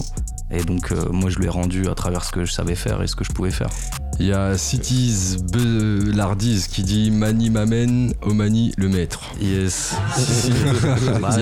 [0.51, 3.07] Et donc, moi, je lui ai rendu à travers ce que je savais faire et
[3.07, 3.71] ce que je pouvais faire.
[4.19, 9.21] Il y a Cities Belardise qui dit Mani m'amène, Omani le maître.
[9.41, 9.95] Yes.
[11.21, 11.37] Bah,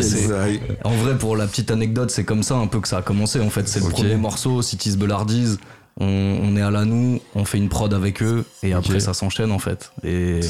[0.85, 3.41] en vrai, pour la petite anecdote, c'est comme ça un peu que ça a commencé.
[3.41, 5.59] En fait, c'est le premier morceau, Cities Belardise.
[6.01, 6.07] On,
[6.43, 9.53] on est à la nous, on fait une prod avec eux, et après ça s'enchaîne
[9.53, 9.93] en fait.
[10.03, 10.41] Et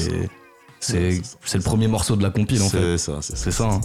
[0.79, 1.19] c'est
[1.53, 2.79] le premier morceau de la compile en fait.
[2.79, 3.65] C'est ça, c'est C'est ça.
[3.65, 3.81] hein.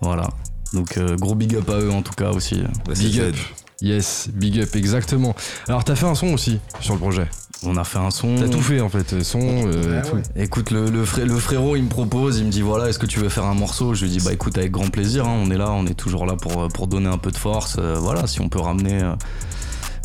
[0.00, 0.28] Voilà.
[0.72, 2.64] Donc euh, gros big up à eux en tout cas aussi.
[2.96, 3.36] Big up.
[3.82, 5.34] Yes, big up, exactement.
[5.68, 7.26] Alors t'as fait un son aussi sur le projet.
[7.66, 8.36] On a fait un son.
[8.36, 10.16] T'as tout fait en fait, son, euh, tout.
[10.36, 13.06] Écoute, le, le, fré- le frérot, il me propose, il me dit voilà, est-ce que
[13.06, 13.94] tu veux faire un morceau?
[13.94, 16.26] Je lui dis bah écoute, avec grand plaisir, hein, on est là, on est toujours
[16.26, 17.76] là pour, pour donner un peu de force.
[17.78, 19.14] euh, voilà, si on peut ramener, euh,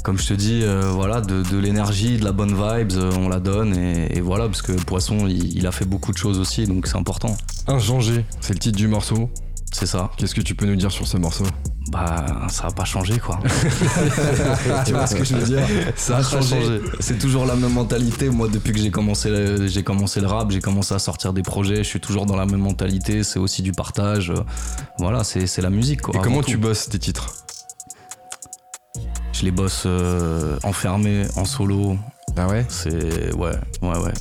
[0.03, 3.27] comme je te dis, euh, voilà, de, de l'énergie, de la bonne vibes, euh, on
[3.27, 3.75] la donne.
[3.77, 6.87] Et, et voilà, parce que Poisson, il, il a fait beaucoup de choses aussi, donc
[6.87, 7.35] c'est important.
[7.67, 9.29] Inchangé, c'est le titre du morceau.
[9.71, 10.09] C'est ça.
[10.17, 11.43] Qu'est-ce que tu peux nous dire sur ce morceau?
[11.91, 13.39] Bah, ça a pas changé quoi.
[14.85, 15.65] tu vois ce que je veux dire?
[15.95, 16.81] Ça a pas changé.
[16.99, 18.29] C'est toujours la même mentalité.
[18.29, 21.41] Moi, depuis que j'ai commencé, le- j'ai commencé le rap, j'ai commencé à sortir des
[21.43, 21.77] projets.
[21.77, 23.23] Je suis toujours dans la même mentalité.
[23.23, 24.33] C'est aussi du partage.
[24.97, 26.15] Voilà, c'est c'est la musique quoi.
[26.15, 26.49] Et comment tout.
[26.51, 27.33] tu bosses tes titres?
[29.33, 31.97] Je les bosse euh, enfermés, en solo.
[32.37, 32.65] Ah ouais?
[32.69, 33.51] C'est ouais,
[33.81, 34.13] ouais, ouais.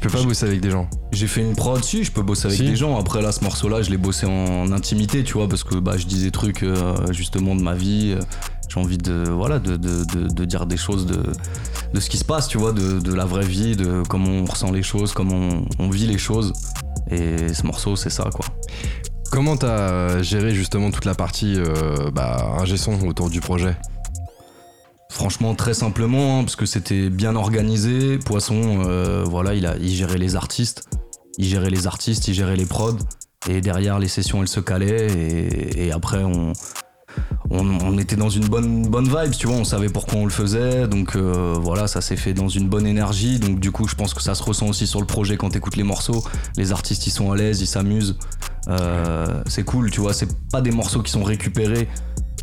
[0.00, 2.46] Tu peux pas bosser avec des gens J'ai fait une prod, si, je peux bosser
[2.46, 2.64] avec Si.
[2.64, 2.98] des gens.
[2.98, 6.06] Après, là, ce morceau-là, je l'ai bossé en intimité, tu vois, parce que bah, je
[6.06, 8.14] dis des trucs euh, justement de ma vie.
[8.16, 8.22] euh,
[8.72, 11.22] J'ai envie de, voilà, de, de, de- de dire des choses de,
[11.92, 14.44] de ce qui se passe, tu vois, de, de la vraie vie, de comment on
[14.46, 16.52] ressent les choses, comment on, on vit les choses.
[17.10, 18.46] Et ce morceau, c'est ça, quoi.
[19.32, 23.76] Comment t'as géré justement toute la partie euh, bah, ingé son autour du projet?
[25.10, 28.16] Franchement, très simplement, hein, parce que c'était bien organisé.
[28.18, 30.88] Poisson, euh, voilà, il, a, il gérait les artistes.
[31.36, 32.96] Il gérait les artistes, il gérait les prods.
[33.48, 35.08] Et derrière, les sessions, elles se calaient.
[35.76, 36.52] Et, après, on,
[37.50, 39.56] on, on était dans une bonne, bonne vibe, tu vois.
[39.56, 40.86] On savait pourquoi on le faisait.
[40.86, 43.40] Donc euh, voilà, ça s'est fait dans une bonne énergie.
[43.40, 45.76] Donc du coup, je pense que ça se ressent aussi sur le projet quand t'écoutes
[45.76, 46.22] les morceaux.
[46.56, 48.16] Les artistes, ils sont à l'aise, ils s'amusent.
[48.68, 50.12] Euh, c'est cool, tu vois.
[50.12, 51.88] C'est pas des morceaux qui sont récupérés.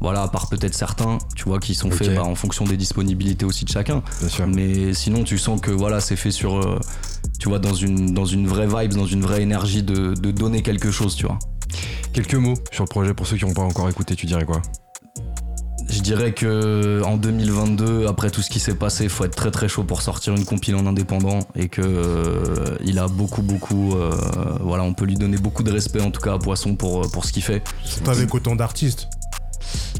[0.01, 3.45] Voilà, à part peut-être certains, tu vois, qui sont faits bah, en fonction des disponibilités
[3.45, 4.03] aussi de chacun.
[4.19, 4.47] Bien sûr.
[4.47, 6.79] Mais sinon, tu sens que voilà, c'est fait sur, euh,
[7.39, 10.61] tu vois, dans une, dans une vraie vibe, dans une vraie énergie de, de donner
[10.61, 11.39] quelque chose, tu vois.
[12.13, 14.61] Quelques mots sur le projet pour ceux qui n'ont pas encore écouté, tu dirais quoi?
[15.89, 19.69] Je dirais que en 2022, après tout ce qui s'est passé, faut être très très
[19.69, 24.11] chaud pour sortir une compile en indépendant et que euh, il a beaucoup beaucoup, euh,
[24.61, 27.23] voilà, on peut lui donner beaucoup de respect en tout cas à Poisson pour pour
[27.23, 27.63] ce qu'il fait.
[27.85, 29.07] Surtout avec autant d'artistes.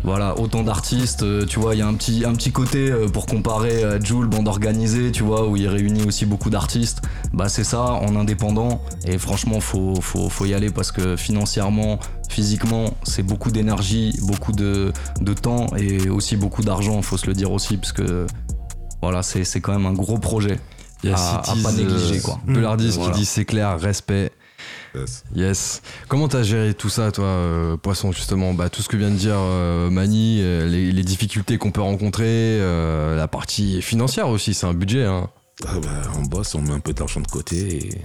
[0.04, 3.08] Voilà, autant d'artistes, euh, tu vois, il y a un petit, un petit côté euh,
[3.08, 7.02] pour comparer à Joule, bande organisée, tu vois, où il réunit aussi beaucoup d'artistes.
[7.34, 8.82] Bah c'est ça, en indépendant.
[9.06, 14.52] Et franchement, faut, faut, faut y aller parce que financièrement, physiquement, c'est beaucoup d'énergie, beaucoup
[14.54, 18.28] de, de temps et aussi beaucoup d'argent, faut se le dire aussi, parce que
[19.02, 20.60] voilà, c'est c'est quand même un gros projet.
[21.04, 22.40] Il y a à, pas négliger, euh, quoi.
[22.48, 23.14] Belardis Voilà.
[23.14, 24.32] qui dit c'est clair, respect.
[24.96, 25.24] Yes.
[25.36, 25.82] Yes.
[26.08, 28.54] Comment t'as géré tout ça, toi, euh, Poisson, justement?
[28.54, 31.82] Bah, Tout ce que vient de dire euh, Mani, euh, les, les difficultés qu'on peut
[31.82, 35.06] rencontrer, euh, la partie financière aussi, c'est un budget.
[35.06, 35.30] Hein.
[35.68, 38.02] Ah bah, on bosse, on met un peu d'argent de côté et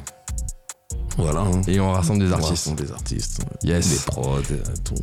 [1.18, 1.40] voilà.
[1.40, 1.61] hein.
[1.68, 2.51] Et on rassemble des On artistes.
[2.66, 3.88] rassemble des artistes, Yes.
[3.90, 4.38] des prods,
[4.85, 4.95] tout.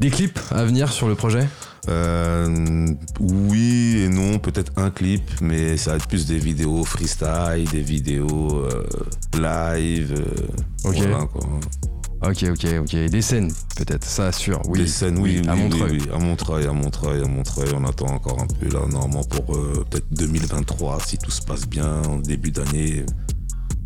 [0.00, 1.46] Des clips à venir sur le projet?
[1.88, 2.86] Euh,
[3.20, 7.80] oui et non, peut-être un clip, mais ça va être plus des vidéos freestyle, des
[7.80, 8.84] vidéos euh,
[9.34, 10.14] live.
[10.16, 10.96] euh, Ok.
[10.96, 11.42] Voilà, quoi.
[12.20, 12.96] Ok, ok, ok.
[13.10, 14.60] Des scènes, peut-être, ça assure.
[14.68, 14.80] Oui.
[14.80, 15.92] Des scènes, oui, à oui, Montreuil.
[15.92, 17.68] oui, oui, à Montreuil, à Montreuil, à Montreuil.
[17.76, 21.66] On attend encore un peu là, normalement pour euh, peut-être 2023, si tout se passe
[21.66, 23.06] bien, en début d'année.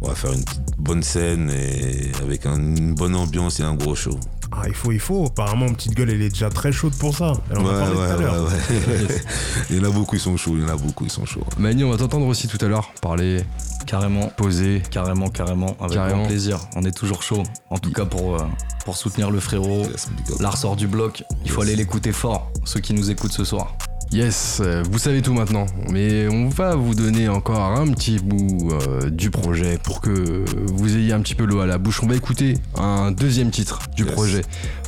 [0.00, 0.44] On va faire une
[0.78, 4.18] bonne scène et avec un- une bonne ambiance et un gros show.
[4.54, 5.26] Ah, il faut, il faut.
[5.26, 7.32] Apparemment, Petite Gueule, elle est déjà très chaude pour ça.
[7.50, 8.44] Elle en ouais, a parlé tout à ouais, l'heure.
[8.44, 9.20] ouais, ouais.
[9.70, 10.52] il y en a beaucoup, ils sont chauds.
[10.56, 11.44] Il y en a beaucoup, ils sont chauds.
[11.58, 13.42] Mani, on va t'entendre aussi tout à l'heure parler,
[13.86, 14.82] Carrément, poser.
[14.90, 16.18] carrément, carrément, avec Carrément.
[16.18, 16.60] grand plaisir.
[16.76, 18.44] On est toujours chaud, en tout cas pour, euh,
[18.84, 19.84] pour soutenir le frérot.
[19.90, 20.40] Yes, big up.
[20.40, 23.74] La ressort du bloc, il faut aller l'écouter fort, ceux qui nous écoutent ce soir.
[24.12, 28.70] Yes, euh, vous savez tout maintenant, mais on va vous donner encore un petit bout
[28.72, 32.02] euh, du projet pour que vous ayez un petit peu l'eau à la bouche.
[32.02, 34.12] On va écouter un deuxième titre du Yes.
[34.12, 34.42] projet,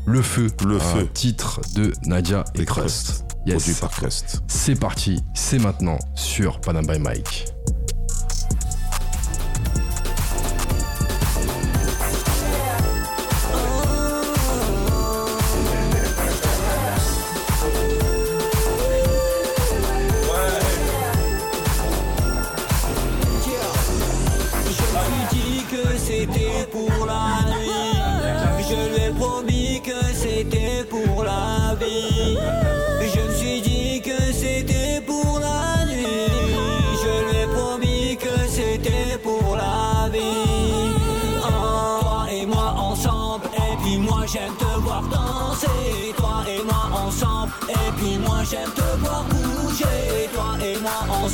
[0.04, 1.08] Le Feu, Le un Feu.
[1.14, 3.24] titre de Nadia et Et Crust.
[3.46, 4.42] Yes, par Crust.
[4.46, 7.46] c'est parti, c'est maintenant sur Panam by Mike.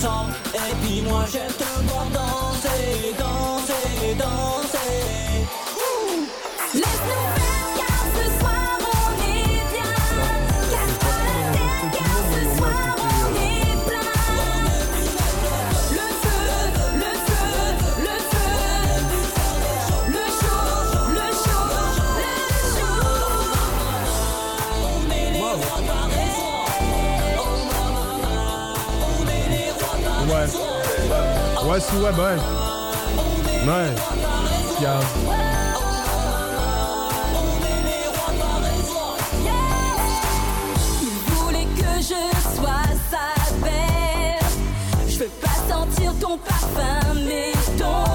[0.02, 4.59] Et puis moi j'aime te voir danser, danser, danser.
[31.70, 33.70] Ouais, si, ouais, bah ouais.
[33.70, 33.94] Ouais.
[34.78, 35.00] Il y a-
[41.02, 43.18] Il voulait que je sois sa.
[45.08, 48.09] Je veux pas sentir ton parfum, mais ton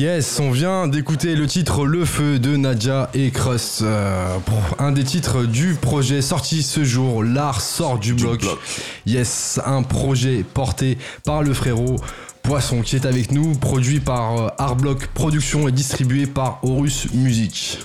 [0.00, 3.82] Yes, on vient d'écouter le titre Le Feu de Nadia et Crust.
[3.82, 4.38] Euh,
[4.78, 8.42] un des titres du projet sorti ce jour, L'art sort du bloc.
[9.04, 11.96] Yes, un projet porté par le frérot
[12.42, 17.78] Poisson qui est avec nous, produit par euh, Artblock Production et distribué par Horus Music.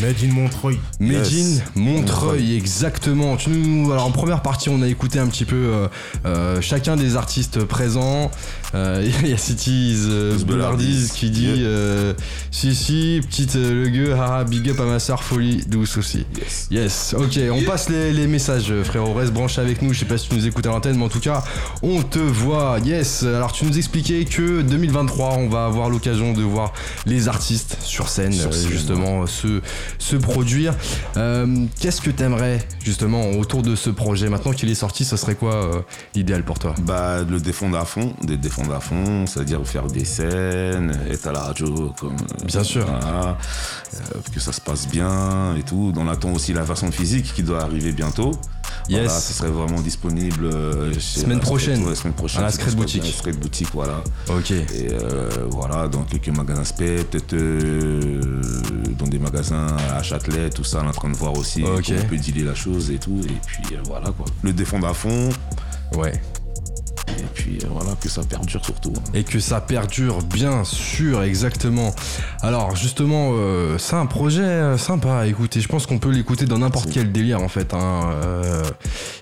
[0.00, 0.78] Made in Montreuil.
[1.00, 1.62] Made Yes.
[1.74, 3.36] in Montreuil, exactement.
[3.36, 5.88] Tu nous, alors en première partie, on a écouté un petit peu euh,
[6.26, 8.30] euh, chacun des artistes présents.
[8.74, 12.12] Euh, Il y a Cities euh, Boulardiz qui dit euh,
[12.50, 16.26] Si, si, petite euh, le gueux, haha, big up à ma soeur, folie douce aussi.
[16.70, 17.14] Yes.
[17.18, 19.14] ok, on passe les, les messages, frérot.
[19.14, 19.92] Reste branché avec nous.
[19.94, 21.42] Je sais pas si tu nous écoutes à l'antenne, mais en tout cas,
[21.82, 22.78] on te voit.
[22.84, 23.22] Yes.
[23.22, 26.72] Alors, tu nous expliquais que 2023, on va avoir l'occasion de voir
[27.06, 29.60] les artistes sur scène, Sur euh, scène, justement, se,
[29.98, 30.74] se produire.
[31.16, 34.28] Euh, Qu'est-ce que t'aimerais, justement, autour de ce projet?
[34.28, 35.80] Maintenant qu'il est sorti, ce serait quoi euh,
[36.16, 36.74] l'idéal pour toi?
[36.82, 41.32] Bah, le défendre à fond, de défendre à fond, c'est-à-dire faire des scènes, être à
[41.32, 42.16] la radio comme.
[42.44, 42.86] Bien sûr.
[42.86, 43.38] Voilà,
[44.34, 45.92] que ça se passe bien et tout.
[45.96, 48.32] On attend aussi la version physique qui doit arriver bientôt.
[48.88, 49.04] Yes.
[49.04, 50.50] Voilà, ce serait vraiment disponible
[50.94, 51.82] chez Semaine la prochaine.
[51.84, 52.42] ouais, semaine prochaine.
[52.42, 53.02] La Secret Boutique.
[53.02, 54.02] à la Secret Boutique, voilà.
[54.30, 54.50] Ok.
[54.52, 58.40] Et euh, voilà, dans quelques magasins spé, peut-être euh,
[58.98, 61.84] dans des magasins à Châtelet, tout ça, on est en train de voir aussi Ok.
[61.86, 63.20] comment on peut dealer la chose et tout.
[63.22, 64.24] Et puis euh, voilà quoi.
[64.42, 65.28] Le défendre à fond.
[65.94, 66.12] Ouais.
[67.08, 68.92] Et puis euh, voilà, que ça perdure surtout.
[69.14, 71.94] Et que ça perdure, bien sûr, exactement.
[72.42, 75.60] Alors justement, euh, c'est un projet euh, sympa à écouter.
[75.60, 77.74] Je pense qu'on peut l'écouter dans n'importe quel délire en fait.
[77.74, 78.10] hein.
[78.12, 78.62] Euh,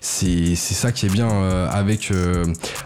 [0.00, 2.12] c'est ça qui est bien euh, avec,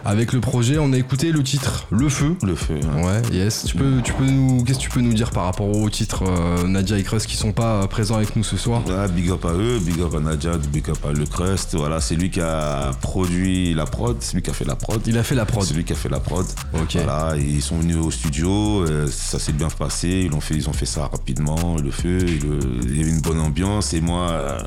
[0.05, 0.77] avec le projet.
[0.79, 2.35] On a écouté le titre Le Feu.
[2.43, 2.79] Le Feu.
[2.97, 3.65] Ouais, yes.
[3.65, 6.23] Tu peux, tu peux nous, qu'est-ce que tu peux nous dire par rapport au titre
[6.65, 8.81] Nadia et Crust qui sont pas présents avec nous ce soir?
[8.85, 11.75] Voilà, big up à eux, big up à Nadia, big up à Le Crust.
[11.75, 14.88] Voilà, c'est lui qui a produit la prod, c'est lui qui a fait la prod.
[15.05, 15.63] Il a fait la prod.
[15.63, 16.45] C'est lui qui a fait la prod.
[16.73, 16.95] Ok.
[16.95, 20.69] Voilà, ils sont venus au studio, euh, ça s'est bien passé, ils ont fait, ils
[20.69, 24.59] ont fait ça rapidement, le feu, il y avait une bonne ambiance, et moi, euh,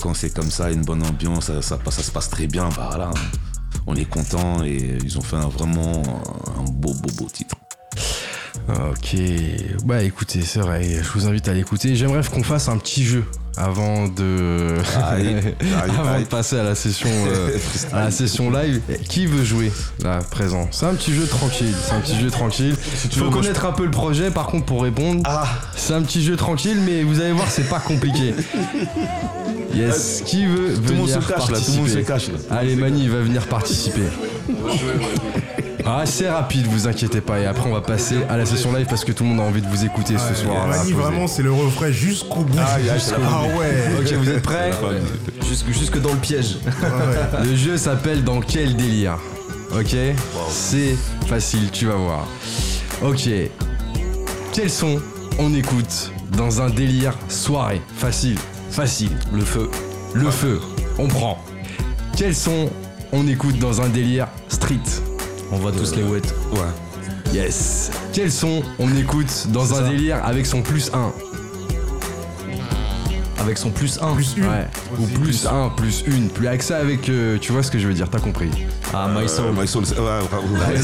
[0.00, 2.68] quand c'est comme ça, une bonne ambiance, ça, ça, passe- ça se passe très bien,
[2.76, 3.10] bah voilà,
[3.86, 6.02] on est content et ils ont fait un- vraiment
[6.58, 7.54] un beau, beau, beau titre.
[8.68, 9.16] Ok,
[9.84, 11.94] bah écoutez, c'est vrai, je vous invite à l'écouter.
[11.94, 13.24] J'aimerais qu'on fasse un petit jeu
[13.56, 14.74] avant de,
[15.10, 15.54] Aïe, aïe,
[15.98, 16.24] avant aïe.
[16.24, 17.56] de passer à la session, euh,
[17.92, 18.80] à la session live.
[19.08, 20.68] Qui veut jouer là présent?
[20.70, 22.76] C'est un petit jeu tranquille, c'est un petit jeu tranquille.
[23.10, 25.22] tu Faut connaître un peu le projet, par contre pour répondre.
[25.24, 25.46] Ah.
[25.74, 28.34] C'est un petit jeu tranquille, mais vous allez voir, c'est pas compliqué.
[29.74, 32.04] Yes, qui veut Tout le monde venir se cache là, tout le monde se participer?
[32.04, 32.56] cache là.
[32.58, 34.02] Allez, Mani va venir participer.
[35.88, 37.38] Ah, c'est rapide, vous inquiétez pas.
[37.38, 39.44] Et après, on va passer à la session live parce que tout le monde a
[39.44, 40.66] envie de vous écouter ce soir.
[40.92, 42.58] vraiment, c'est le refrain jusqu'au bout.
[42.58, 43.22] Ah, bout.
[43.24, 44.00] Ah ouais.
[44.00, 44.72] Ok, vous êtes prêts
[45.48, 46.58] Jusque, jusque dans le piège.
[47.44, 49.18] Le jeu s'appelle Dans quel délire
[49.78, 49.94] Ok
[50.50, 52.26] C'est facile, tu vas voir.
[53.02, 53.28] Ok.
[54.52, 55.00] Quels son
[55.38, 58.38] on écoute dans un délire soirée Facile,
[58.70, 59.12] facile.
[59.32, 59.70] Le feu.
[60.14, 60.60] Le feu,
[60.98, 61.38] on prend.
[62.16, 62.70] Quels son
[63.12, 64.80] on écoute dans un délire street
[65.52, 66.20] On voit tous les wets.
[66.52, 67.32] Ouais.
[67.32, 67.90] Yes.
[68.12, 69.88] Quels son on écoute dans un ça.
[69.88, 71.12] délire avec son plus 1
[73.40, 74.14] Avec son plus 1.
[74.14, 74.44] Plus une.
[74.44, 74.66] Ouais.
[74.98, 76.28] Ou plus 1, plus 1.
[76.34, 77.08] Plus avec ça, avec.
[77.08, 78.50] euh, tu vois ce que je veux dire, t'as compris.
[78.94, 79.46] Ah, My Soul.
[79.46, 80.80] Euh, My Soul, c'est- ouais, ouais, ouais.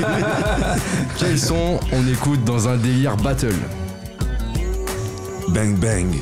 [1.18, 3.54] Quels son on écoute dans un délire battle?
[5.48, 6.20] Bang bang.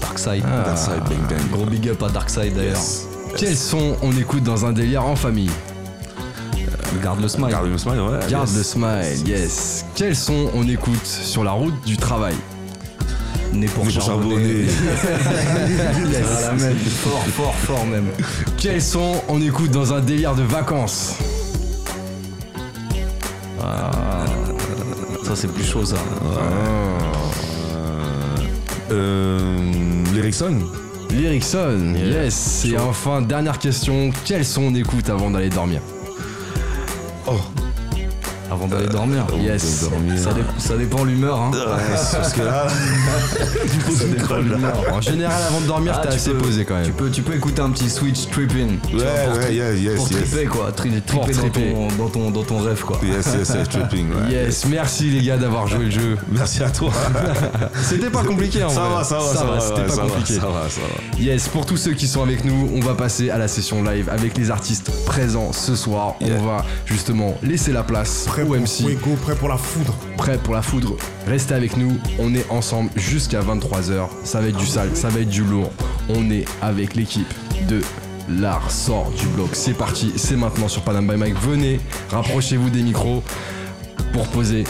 [0.00, 0.42] Darkseid.
[0.42, 1.50] Darkseid, bang bang.
[1.52, 2.76] Gros big up à Darkseid d'ailleurs.
[2.76, 3.06] Yes.
[3.36, 5.50] Quels son on écoute dans un délire en famille
[7.02, 7.48] Garde le smile.
[7.50, 8.18] Garde le smile, ouais.
[8.30, 8.56] Garde yes.
[8.58, 9.84] le smile, yes.
[9.94, 12.34] Quels son on écoute sur la route du travail
[13.52, 14.66] Né pour charbonner.
[14.66, 14.66] charbonner.
[16.44, 16.54] Ah.
[17.02, 18.06] Fort, fort, fort même.
[18.58, 21.14] Quels son on écoute dans un délire de vacances
[23.60, 24.24] Ah,
[25.24, 25.96] ça c'est plus chaud ça.
[28.90, 29.72] Euh.
[30.14, 30.58] L'Ericsson.
[31.12, 32.64] L'Ericsson, yes.
[32.64, 35.82] Et enfin, dernière question, quels son on écoute avant d'aller dormir?
[38.62, 39.26] Avant d'aller dormir.
[39.40, 39.88] Yes.
[39.90, 40.18] dormir.
[40.18, 41.40] Ça, dé- ça dépend l'humeur.
[41.40, 41.50] Hein.
[41.52, 42.66] Ouais, parce que là.
[43.92, 44.74] Ça dépend l'humeur.
[44.92, 46.84] En général, avant de dormir, Ah, t'es assez peux- posé quand même.
[46.86, 48.78] Tu peux, tu peux écouter un petit switch tripping.
[48.88, 50.20] tu vois, Ouais, ouais, tri- yes, yes, Pour yes.
[50.30, 50.72] tripper quoi.
[50.72, 52.98] Tri- tripper dans ton, dans, ton, dans ton rêve quoi.
[53.02, 54.30] Yes, yes, yes, tripping, ouais.
[54.32, 56.16] Yes, merci les gars d'avoir joué le jeu.
[56.30, 56.90] Merci à toi.
[57.82, 58.94] C'était pas compliqué en Ça vrai.
[58.96, 59.60] va, ça va, ça va.
[59.60, 60.34] c'était ouais, pas ça va, compliqué.
[60.34, 61.20] Ça va, ça va.
[61.20, 64.08] Yes, pour tous ceux qui sont avec nous, on va passer à la session live
[64.10, 66.14] avec les artistes présents ce soir.
[66.20, 66.30] Yeah.
[66.40, 68.24] On va justement laisser la place
[68.56, 69.94] MC, prêt pour la foudre.
[70.16, 70.96] prêt pour la foudre.
[71.26, 74.08] Restez avec nous, on est ensemble jusqu'à 23h.
[74.24, 75.70] Ça va être du sale, ça va être du lourd.
[76.08, 77.32] On est avec l'équipe
[77.68, 77.80] de
[78.28, 79.50] l'art sort du bloc.
[79.52, 81.36] C'est parti, c'est maintenant sur Panam by Mike.
[81.40, 81.80] Venez,
[82.10, 83.22] rapprochez-vous des micros
[84.12, 84.64] pour poser.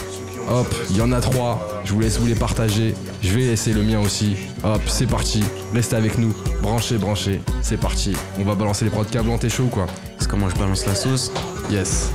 [0.49, 1.83] Hop, il y en a trois.
[1.85, 2.95] Je vous laisse vous les partager.
[3.23, 4.37] Je vais laisser le mien aussi.
[4.65, 5.43] Hop, c'est parti.
[5.73, 6.35] Restez avec nous.
[6.63, 7.41] Branchez, branchez.
[7.63, 8.13] C'est parti.
[8.39, 9.39] On va balancer les prods câblants.
[9.39, 9.87] T'es chaud ou quoi?
[10.19, 11.31] C'est comment je balance la sauce?
[11.71, 12.11] Yes.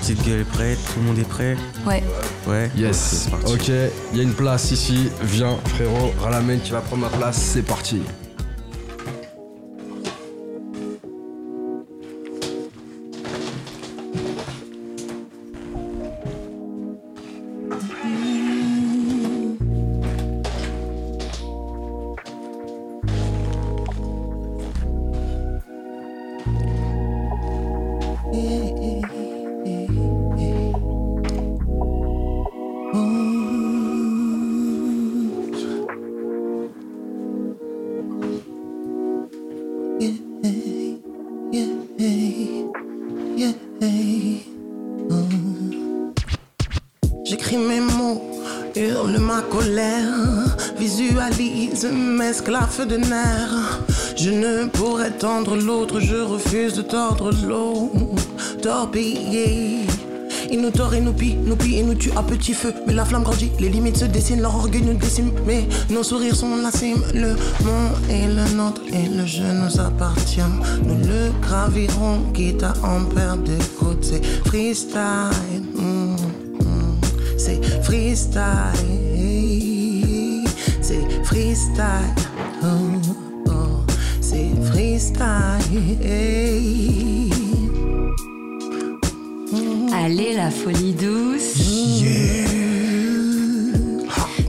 [0.00, 2.02] Petite gueule est prête, tout le monde est prêt Ouais.
[2.46, 2.70] Ouais.
[2.76, 3.28] Yes.
[3.46, 5.10] Ok, il y a une place ici.
[5.22, 6.12] Viens, frérot.
[6.20, 7.36] Ralamène, tu vas prendre ma place.
[7.36, 8.00] C'est parti.
[51.86, 53.80] M'esclave de nerfs.
[54.16, 57.92] Je ne pourrais tendre l'autre, je refuse de tordre l'eau,
[58.62, 59.86] torpiller.
[60.50, 62.72] Ils nous tord et nous pillent, nous pillent et nous tuent à petit feu.
[62.86, 65.30] Mais la flamme grandit, les limites se dessinent, leur orgueil nous décime.
[65.46, 69.80] Mais nos sourires sont la cime, le monde est le nôtre et le jeu nous
[69.80, 70.40] appartient.
[70.84, 74.04] Nous le gravirons, quitte à en perdre côtes.
[74.04, 76.16] C'est freestyle, mm,
[76.60, 76.96] mm.
[77.36, 79.07] c'est freestyle,
[80.88, 81.84] c'est freestyle,
[82.62, 82.66] oh,
[83.48, 85.18] oh, c'est freestyle.
[89.92, 92.47] Allez, la folie douce.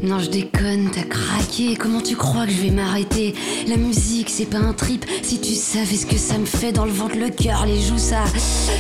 [0.10, 1.76] Non, je déconne, t'as craqué.
[1.76, 3.36] Comment tu crois que je vais m'arrêter?
[3.68, 5.05] La musique, c'est pas un trip.
[5.22, 7.99] Si tu savais ce que ça me fait dans le ventre, le cœur, les joues,
[7.99, 8.24] ça.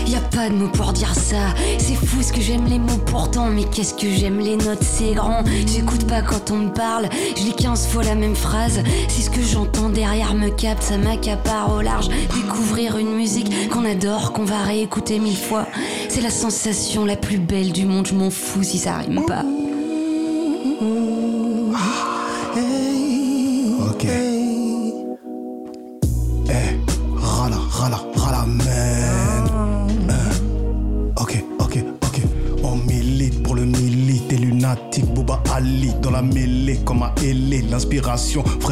[0.07, 1.53] Y a pas de mots pour dire ça.
[1.77, 3.45] C'est fou ce que j'aime les mots pourtant.
[3.51, 5.43] Mais qu'est-ce que j'aime les notes, c'est grand.
[5.67, 7.07] J'écoute pas quand on me parle.
[7.37, 8.81] Je lis 15 fois la même phrase.
[9.07, 12.09] Si ce que j'entends derrière me capte, ça m'accapare au large.
[12.33, 15.67] Découvrir une musique qu'on adore, qu'on va réécouter mille fois.
[16.09, 18.07] C'est la sensation la plus belle du monde.
[18.07, 19.45] Je m'en fous si ça rime pas.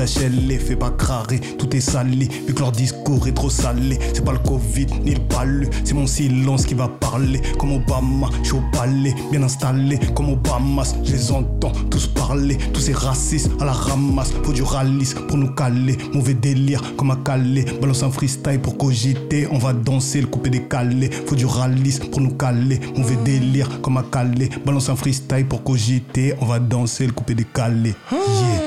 [0.08, 2.30] Fait pas crarer, tout est sali.
[2.48, 4.00] Vu que leur discours est trop salé.
[4.14, 5.68] C'est pas le Covid ni le palu.
[5.84, 7.42] C'est mon silence qui va parler.
[7.60, 10.00] Comme Obama, je suis au palais, bien installé.
[10.16, 12.58] Comme Obamas, je les entends tous parler.
[12.74, 14.32] Tous ces racistes à la ramasse.
[14.44, 15.98] Faut du ralice pour nous caler.
[16.14, 17.66] Mauvais délire comme à Calais.
[17.82, 19.48] Balance un freestyle pour cogiter.
[19.52, 21.10] On va danser le coupé décalé.
[21.26, 22.80] Faut du ralice pour nous caler.
[22.96, 24.50] Mauvais délire comme à Calais.
[24.66, 26.34] Balance un freestyle pour cogiter.
[26.40, 27.94] On va danser le coupé décalé.
[28.12, 28.67] Yeah.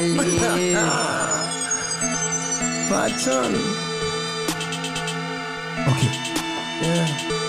[0.00, 0.76] Allez.
[2.88, 3.54] Patron.
[5.86, 6.02] Ok.
[6.82, 7.39] Yeah.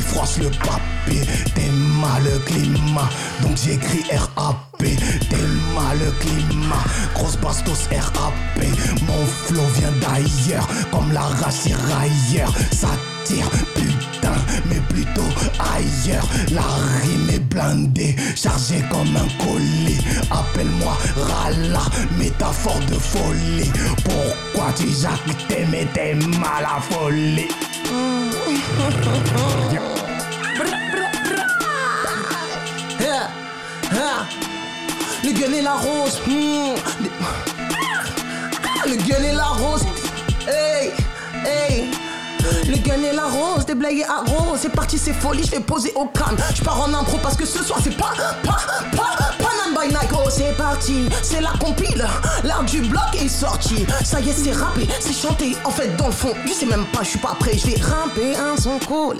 [0.00, 1.22] Froisse le papier.
[1.54, 3.08] T'aimes mal le climat,
[3.42, 4.04] donc j'écris
[4.36, 6.82] RAP T'aimes mal le climat,
[7.14, 8.64] grosse bastos RAP
[9.06, 12.88] Mon flow vient d'ailleurs, comme la race ailleurs Ça
[13.24, 14.31] tire, putain,
[14.66, 15.20] mais plutôt
[15.58, 19.98] ailleurs La rime est blindée, chargée comme un colis
[20.30, 21.84] Appelle-moi Rala,
[22.18, 23.70] métaphore de folie
[24.04, 27.48] Pourquoi tu jacques t'aimes t'es mal à folie.
[35.24, 36.20] Le gueule et la rose.
[36.26, 36.74] hmm.
[38.86, 39.84] Le gueule et la rose.
[40.46, 40.90] Hey,
[41.46, 41.90] hey.
[42.66, 44.58] Le gun et la rose, déblayé à rose.
[44.60, 46.36] C'est parti, c'est folie, je vais poser au calme.
[46.54, 48.12] Je pars en impro parce que ce soir c'est pas,
[48.42, 48.58] pas,
[48.96, 50.10] pas, None by night.
[50.14, 52.06] Oh, c'est parti, c'est la compile.
[52.44, 53.86] L'art du bloc est sorti.
[54.04, 55.56] Ça y est, c'est rappé, c'est chanté.
[55.64, 57.56] En fait, dans le fond, je sais même pas, je suis pas prêt.
[57.56, 59.18] Je vais ramper un son cool.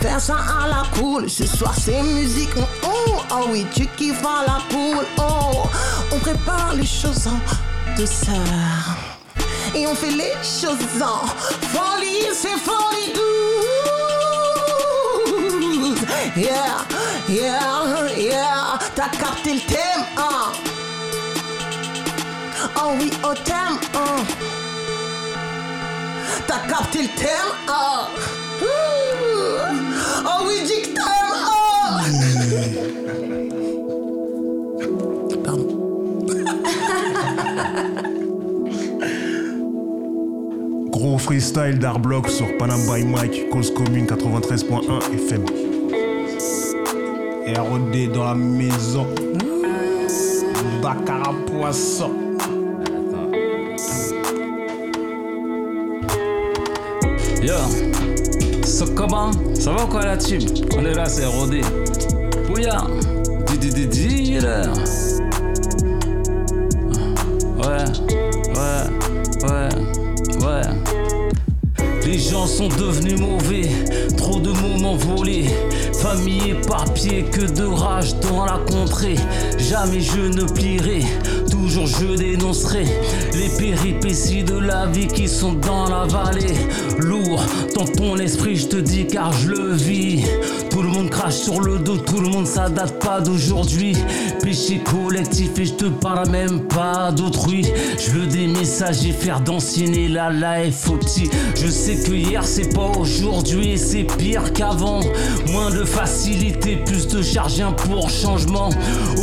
[0.00, 1.28] Faire ça à la cool.
[1.30, 2.50] Ce soir, c'est musique.
[2.56, 5.04] Oh, oh, oh oui, tu kiffes à la cool.
[5.18, 5.68] Oh,
[6.12, 9.07] on prépare les choses en douceur.
[9.74, 11.26] Et on fait les choses en
[11.68, 13.58] folie, c'est folie douce.
[16.36, 16.84] Yeah,
[17.28, 18.78] yeah, yeah.
[18.94, 20.52] T'as capté le thème, hein.
[22.76, 24.24] Oh oui, au thème, hein.
[26.46, 28.08] T'as capté le thème, hein.
[41.08, 45.42] Gros freestyle d'art block sur Panam by Mike, cause commune 93.1 FM.
[47.56, 49.06] ROD dans la maison.
[50.82, 52.10] Baccarat poisson.
[57.42, 57.56] Yo,
[58.66, 59.30] so comment?
[59.54, 60.40] Ça va ou quoi la team?
[60.76, 61.62] On est là, c'est rodé.
[62.48, 62.84] Bouya,
[67.64, 68.17] ouais,
[72.46, 73.68] sont devenus mauvais,
[74.16, 75.46] trop de moments volés.
[76.00, 79.16] Famille éparpillée, que de rage dans la contrée.
[79.58, 81.02] Jamais je ne plierai,
[81.50, 82.84] toujours je dénoncerai
[83.34, 86.54] les péripéties de la vie qui sont dans la vallée.
[87.74, 90.24] Dans ton esprit, je te dis car je le vis.
[90.70, 93.96] Tout le monde crache sur le dos, tout le monde ça date pas d'aujourd'hui.
[94.42, 97.66] Péché collectif et je te parle même pas d'autrui.
[97.98, 101.28] Je veux des messages et faire dansiner la life au petit.
[101.56, 105.00] Je sais que hier c'est pas aujourd'hui et c'est pire qu'avant.
[105.50, 108.70] Moins de facilité, plus de charge pour changement.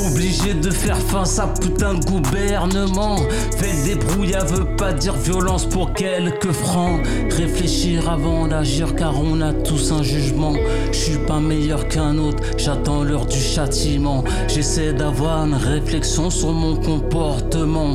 [0.08, 3.18] Obligé de faire face à putain de gouvernement.
[3.58, 7.00] Fait des brouillas veut pas dire violence pour quelques francs.
[8.08, 10.54] Avant d'agir car on a tous un jugement.
[10.92, 14.24] Je suis pas meilleur qu'un autre, j'attends l'heure du châtiment.
[14.48, 17.94] J'essaie d'avoir une réflexion sur mon comportement.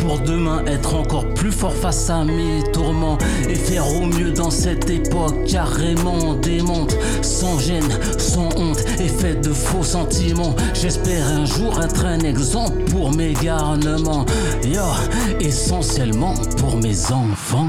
[0.00, 3.18] Pour demain être encore plus fort face à mes tourments.
[3.48, 6.96] Et faire au mieux dans cette époque carrément démonte.
[7.20, 7.88] Sans gêne,
[8.18, 10.56] sans honte et fait de faux sentiments.
[10.74, 14.24] J'espère un jour être un exemple pour mes garnements.
[14.64, 14.82] Yo,
[15.40, 17.68] essentiellement pour mes enfants.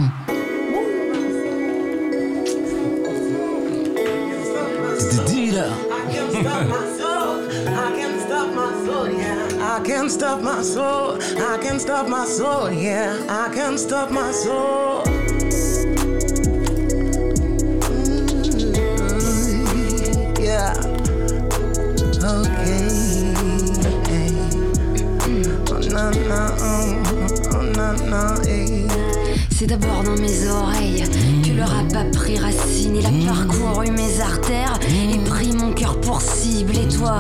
[10.04, 11.18] Can't stop my soul.
[11.22, 13.16] I can't stop my soul, yeah.
[13.30, 15.04] I can't stop my soul.
[19.46, 20.74] Mm, Yeah.
[22.20, 22.90] Okay.
[25.70, 25.80] Oh,
[27.50, 28.88] oh, oh, hey.
[29.52, 31.06] C'est d'abord dans mes oreilles
[31.46, 32.98] que le rap a pris racine.
[32.98, 36.74] Il a parcouru mes artères et pris mon cœur pour cible.
[36.78, 37.20] Et toi,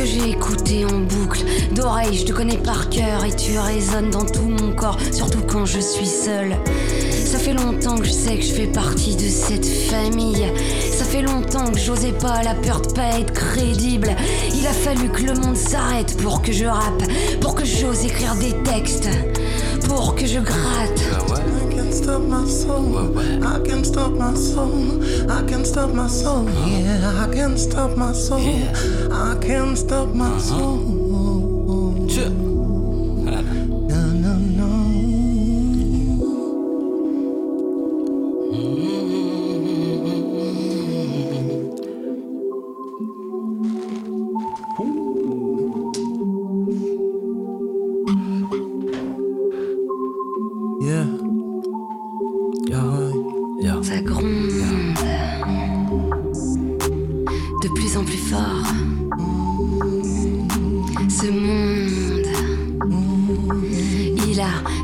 [0.00, 4.24] que j'ai écouté en boucle, d'oreilles, je te connais par cœur et tu résonnes dans
[4.24, 6.56] tout mon corps, surtout quand je suis seule.
[7.26, 10.46] Ça fait longtemps que je sais que je fais partie de cette famille.
[10.90, 14.16] Ça fait longtemps que j'osais pas, la peur de pas être crédible.
[14.54, 17.02] Il a fallu que le monde s'arrête pour que je rappe,
[17.42, 19.08] pour que j'ose écrire des textes,
[19.86, 20.99] pour que je gratte.
[22.02, 23.18] Stop my soul.
[23.44, 25.04] I can't stop my soul.
[25.30, 26.48] I can't stop my soul.
[26.66, 28.40] Yeah, I can't stop my soul.
[29.12, 30.38] I can't stop my uh-huh.
[30.38, 30.89] soul.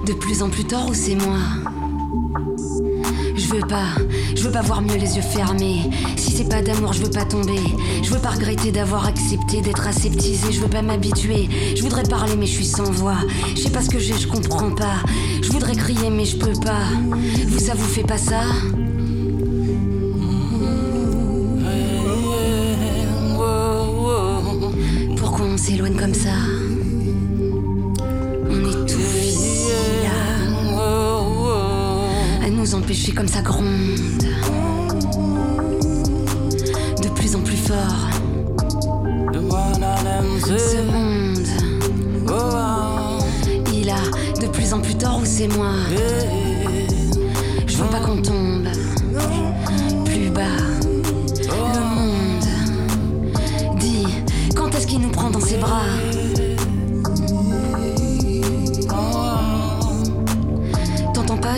[0.06, 1.38] De plus en plus tort ou c'est moi
[3.36, 3.86] Je veux pas,
[4.34, 5.90] je veux pas voir mieux les yeux fermés.
[6.16, 7.60] Si c'est pas d'amour, je veux pas tomber.
[8.02, 10.52] Je veux pas regretter d'avoir accepté d'être aseptisé.
[10.52, 11.48] Je veux pas m'habituer.
[11.76, 13.18] Je voudrais parler, mais je suis sans voix.
[13.54, 14.96] Je sais pas ce que j'ai, je comprends pas.
[15.42, 16.84] Je voudrais crier, mais je peux pas.
[17.46, 18.42] Vous, ça vous fait pas ça
[33.06, 34.24] empêcher comme ça gronde.
[37.02, 38.10] De plus en plus fort.
[40.46, 41.46] Ce monde,
[43.72, 45.72] il a de plus en plus tort ou c'est moi.
[47.66, 48.68] Je veux pas qu'on tombe
[50.04, 50.42] plus bas.
[51.48, 52.44] Le monde
[53.78, 54.06] dit
[54.54, 55.82] quand est-ce qu'il nous prend dans ses bras?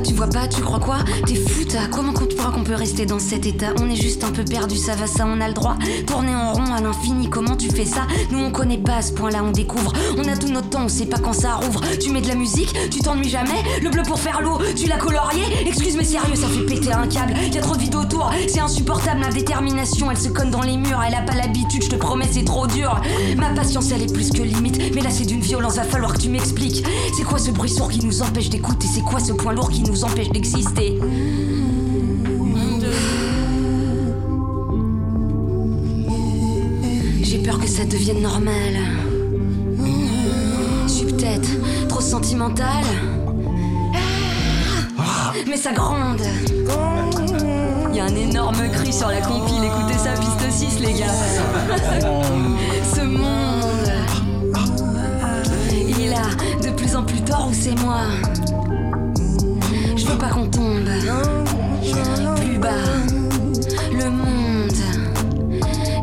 [0.00, 3.06] Tu vois pas, tu crois quoi T'es fou, t'as comment qu'on croit qu'on peut rester
[3.06, 5.54] dans cet état On est juste un peu perdu, ça va, ça, on a le
[5.54, 5.76] droit.
[6.06, 9.42] Tourner en rond à l'infini, comment tu fais ça Nous on connaît pas ce point-là,
[9.44, 9.92] on découvre.
[10.16, 11.80] On a tout notre temps, on sait pas quand ça rouvre.
[12.00, 13.62] Tu mets de la musique, tu t'ennuies jamais.
[13.82, 15.42] Le bleu pour faire l'eau, tu l'as colorié.
[15.66, 17.34] Excuse mais sérieux, ça fait péter un câble.
[17.46, 19.20] Y trop de vides autour, c'est insupportable.
[19.20, 21.02] Ma détermination, elle se conne dans les murs.
[21.06, 23.00] Elle a pas l'habitude, je te promets, c'est trop dur.
[23.36, 24.94] Ma patience, elle est plus que limite.
[24.94, 26.84] Mais là, c'est d'une violence, va falloir que tu m'expliques.
[27.16, 28.86] C'est quoi ce bruit sourd qui nous empêche d'écouter?
[28.92, 30.98] C'est quoi ce point lourd qui nous empêche d'exister
[37.22, 38.74] J'ai peur que ça devienne normal.
[40.86, 41.48] Je suis peut-être
[41.88, 42.84] trop sentimentale.
[45.46, 46.22] Mais ça gronde.
[47.90, 49.64] Il y a un énorme cri sur la compile.
[49.64, 51.06] Écoutez ça, piste 6, les gars.
[52.94, 53.92] Ce monde,
[55.98, 58.02] il a de plus en plus tort ou c'est moi
[60.18, 60.84] pas qu'on tombe
[62.36, 62.70] plus bas.
[63.92, 64.72] Le monde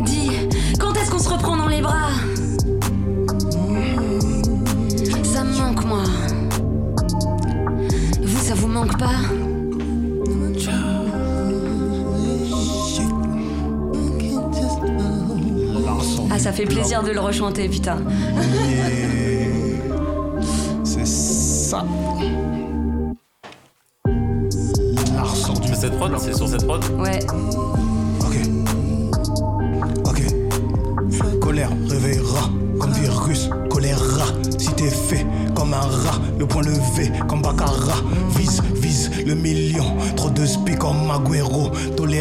[0.05, 0.29] dit
[0.79, 2.09] quand est-ce qu'on se reprend dans les bras?
[5.23, 6.03] Ça me manque, moi.
[8.21, 9.09] Vous, ça vous manque pas?
[16.31, 17.97] Ah, ça fait plaisir de le rechanter, putain.
[20.83, 21.85] C'est ça.
[26.19, 27.19] C'est sur cette prod Ouais.
[28.21, 28.37] Ok.
[30.05, 31.39] Ok.
[31.39, 32.49] Colère réveillera
[32.79, 34.25] comme virus, choléra.
[34.57, 38.01] Si t'es fait comme un rat, le point levé comme Baccarat.
[38.37, 39.85] Vise, vise le million.
[40.15, 41.09] Trop de spi comme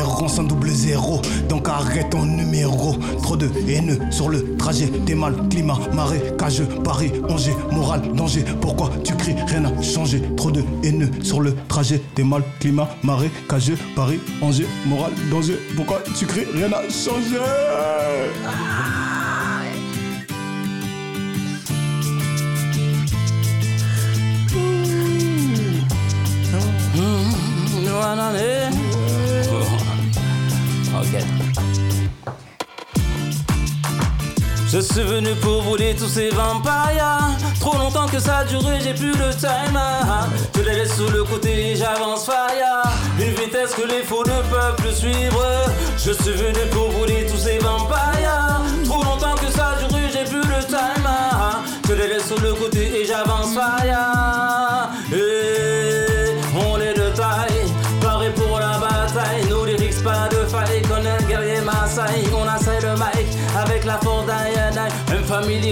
[0.01, 0.14] Agüero.
[0.14, 1.20] Tolérance en double zéro.
[1.49, 2.97] Donc arrête ton numéro.
[3.22, 4.88] Trop de haineux sur le trajet.
[5.07, 6.66] T'es mal, climat, marécageux.
[6.82, 8.45] Paris, Angers, moral, danger.
[8.61, 10.22] Pourquoi tu cries Rien n'a changé.
[10.36, 12.01] Trop de haineux sur le trajet.
[12.14, 13.78] T'es mal, climat, marécageux.
[13.95, 15.59] Paris, Angers, moral, danger.
[15.76, 17.38] Pourquoi tu cries Rien n'a changé.
[34.75, 37.20] Je suis venu pour voler tous ces vampires.
[37.61, 39.79] Trop longtemps que ça a duré, j'ai plus le time.
[40.53, 42.83] Je les laisse sur le côté et j'avance fire.
[43.20, 45.45] Une vitesse que les faux ne peuvent plus suivre.
[45.97, 48.62] Je suis venu pour voler tous ces vampires.
[48.85, 51.09] Trop longtemps que ça a duré, j'ai plus le time.
[51.89, 54.43] Je les laisse sur le côté et j'avance fire.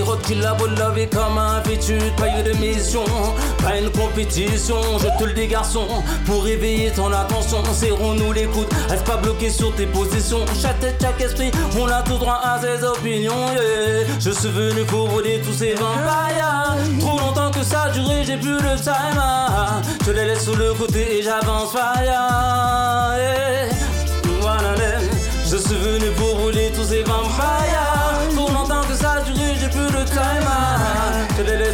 [0.03, 2.14] Road qui la love comme habitude.
[2.16, 3.05] Pas eu de mission,
[3.62, 4.76] pas une compétition.
[4.98, 5.86] Je te le dis, garçon,
[6.26, 7.62] pour éveiller ton attention.
[7.72, 10.44] Serrons-nous l'écoute, reste pas bloqué sur tes positions.
[10.61, 13.46] Chaque tête, chaque esprit, on a tout droit à ses opinions.
[13.55, 14.07] yeah.
[14.20, 16.76] Je suis venu pour voler tous ces vampires.
[17.00, 19.18] Trop longtemps que ça a duré, j'ai plus le time.
[19.18, 19.80] ah.
[20.07, 22.03] Je les laisse sur le côté et j'avance fire.
[22.05, 23.42] yeah.
[25.53, 28.41] Je suis venu pour rouler tous ces vampires.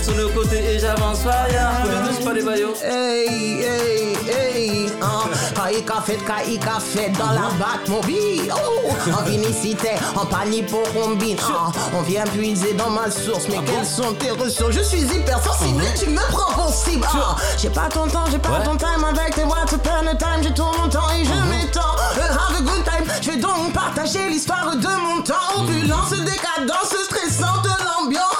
[0.09, 1.71] Sur le côté et j'avance fire.
[1.83, 2.75] Faut les tous pas les baillots.
[2.83, 5.29] Hey, hey, hey, hein.
[5.55, 8.53] Kaïka fait, kaïka fait dans la Batmobile.
[8.55, 11.37] Oh, en vinicité, en panique pour combine.
[11.41, 11.73] hein.
[11.95, 14.73] On vient puiser dans ma source, mais quelles sont tes ressources?
[14.77, 17.07] Je suis hyper sensible, tu me prends pour cible.
[17.13, 17.37] hein.
[17.59, 20.43] J'ai pas ton temps, j'ai pas ton time avec tes watts upon a time.
[20.43, 21.81] J'ai tout mon temps et je m'étends.
[22.19, 25.35] Euh, Have a good time, je vais donc partager l'histoire de mon temps.
[25.59, 28.38] Opulence, décadence, stressante l'ambiance.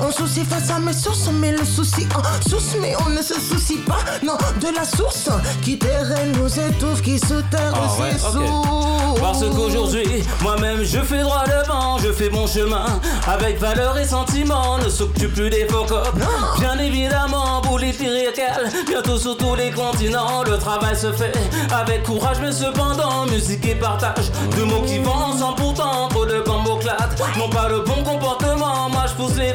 [0.00, 3.34] On soucie face à mes sources, mais le souci en source, mais on ne se
[3.34, 5.28] soucie pas, non, de la source
[5.62, 9.20] qui terraine nous étouffe, qui se terre Ah ouais, ses.
[9.20, 12.84] Parce qu'aujourd'hui, moi-même je fais droit devant, je fais mon chemin
[13.26, 14.78] avec valeur et sentiment.
[14.78, 16.10] Ne s'occupe plus des faux cops.
[16.60, 21.32] Bien évidemment, pour les lyrical, bientôt sur tous les continents, le travail se fait
[21.72, 24.30] avec courage, mais cependant, musique et partage.
[24.56, 27.22] Deux mots qui vont ensemble pourtant, trop de combos clatent.
[27.38, 29.54] Non pas le bon comportement, moi je pousse les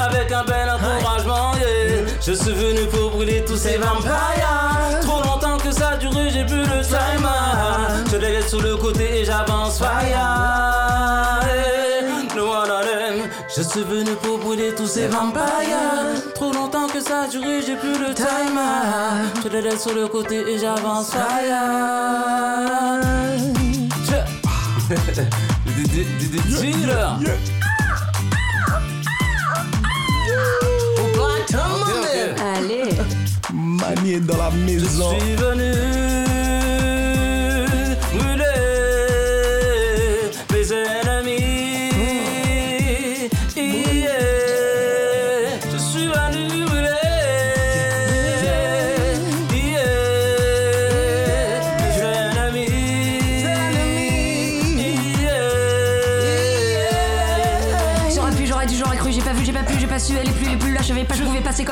[0.00, 1.54] avec un bel encouragement.
[1.56, 1.82] yeah.
[2.24, 5.00] Je suis venu pour brûler tous ces vampires.
[5.00, 7.28] Trop longtemps que ça a duré, j'ai plus le time.
[8.12, 11.40] Je les laisse sur le côté et j'avance fire.
[13.54, 15.42] Je suis venu pour brûler tous ces vampires.
[16.34, 18.60] Trop longtemps que ça a duré, j'ai plus le time.
[19.42, 21.58] Je les laisse sur le côté et j'avance fire.
[24.06, 24.22] Je-.
[33.82, 35.10] Dans la maison.
[35.18, 36.11] Je suis venu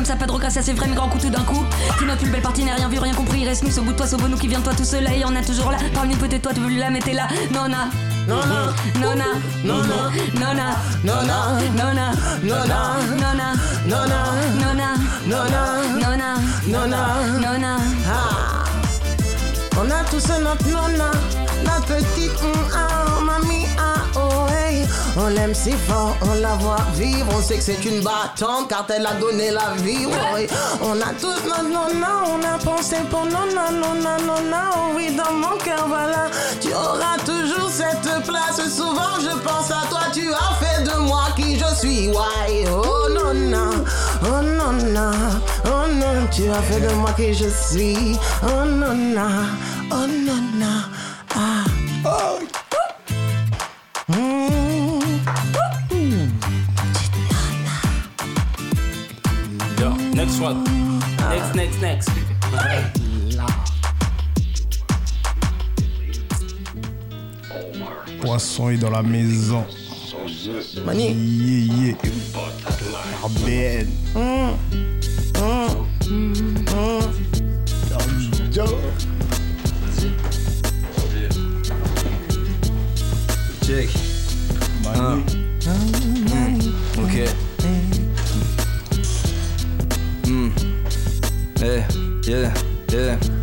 [0.00, 1.62] comme ça, pas de ça c'est vrai, mais grand coup tout d'un coup.
[1.98, 3.92] Tu n'as plus le belle partie, n'a rien vu, rien compris, reste nous, au bout
[3.92, 5.76] de toi, de nous qui vient de toi tout seul, et on a toujours là,
[5.92, 7.90] parmi peut-être toi, tu veux la mettre là, nona.
[8.26, 9.24] Nona, nona,
[9.62, 9.96] Nona,
[10.34, 13.52] nona, Nona, nona, Nona, nona,
[13.86, 14.20] Nona,
[14.56, 14.88] nona,
[15.26, 15.60] Nona,
[16.00, 16.34] nona,
[16.66, 17.00] Nona,
[17.42, 17.76] nona.
[18.08, 18.64] Ah.
[19.76, 21.10] On a tous notre nonna,
[21.64, 22.89] notre petite hum, ah,
[25.16, 28.86] On l'aime si fort, on la voit vivre, on sait que c'est une battante car
[28.88, 30.06] elle a donné la vie.
[30.82, 35.32] On a tous notre nonna, on a pensé pour nonna, nonna, nonna, oh oui, dans
[35.32, 36.30] mon cœur, voilà.
[36.60, 41.24] Tu auras toujours cette place, souvent je pense à toi, tu as fait de moi
[41.36, 42.64] qui je suis, ouais.
[42.70, 43.70] Oh nonna,
[44.22, 45.10] oh nonna,
[45.66, 49.28] oh non, tu as fait de moi qui je suis, oh nonna,
[49.90, 50.88] oh nonna,
[60.40, 60.64] next one.
[61.28, 62.10] Next, next, next.
[68.20, 69.64] Poisson est dans la maison.
[70.84, 71.12] Mani.
[71.12, 71.94] Yeah, yeah.
[74.14, 74.56] Mm.
[75.34, 75.70] Mm.
[76.66, 77.00] Mm.
[83.62, 83.88] Check.
[84.86, 85.39] Ah.
[92.30, 92.54] Yeah,
[92.92, 93.39] yeah.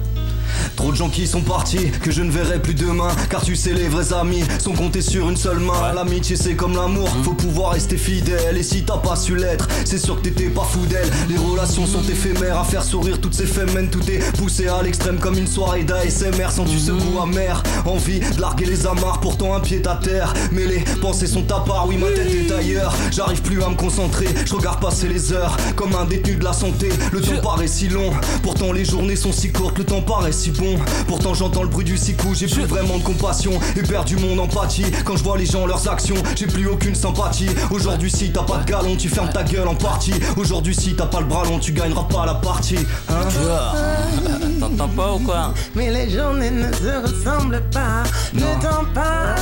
[0.88, 3.10] Trop de gens qui sont partis, que je ne verrai plus demain.
[3.30, 5.92] Car tu sais, les vrais amis sont comptés sur une seule main.
[5.94, 8.56] L'amitié, c'est comme l'amour, faut pouvoir rester fidèle.
[8.56, 11.10] Et si t'as pas su l'être, c'est sûr que t'étais pas fou d'elle.
[11.28, 15.18] Les relations sont éphémères, à faire sourire toutes ces femmes, tout est poussé à l'extrême
[15.18, 17.62] comme une soirée d'ASMR sans tu secoues amer.
[17.86, 20.34] Envie de larguer les amarres, pourtant un pied à terre.
[20.54, 22.96] Mais les pensées sont à part, oui, ma tête est ailleurs.
[23.12, 26.54] J'arrive plus à me concentrer, je regarde passer les heures comme un détenu de la
[26.54, 26.88] santé.
[27.12, 28.12] Le temps paraît si long,
[28.42, 30.77] pourtant les journées sont si courtes, le temps paraît si bon.
[31.08, 34.86] Pourtant j'entends le bruit du sicou, j'ai plus vraiment de compassion et perdu mon empathie.
[35.06, 37.50] Quand je vois les gens, leurs actions, j'ai plus aucune sympathie.
[37.72, 40.14] Aujourd'hui, si t'as pas de galon, tu fermes ta gueule en partie.
[40.38, 42.80] Aujourd'hui, si t'as pas le bras long, tu gagneras pas la partie.
[43.10, 43.28] Hein
[44.60, 45.54] T'entends pas ou quoi?
[45.76, 48.04] Mais les journées ne se ressemblent pas.
[48.34, 49.36] Ne temps pas.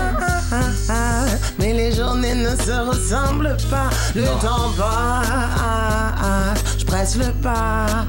[1.60, 3.90] Mais les journées ne se ressemblent pas.
[4.16, 6.64] Le temps passe.
[6.78, 8.06] Je presse le pas.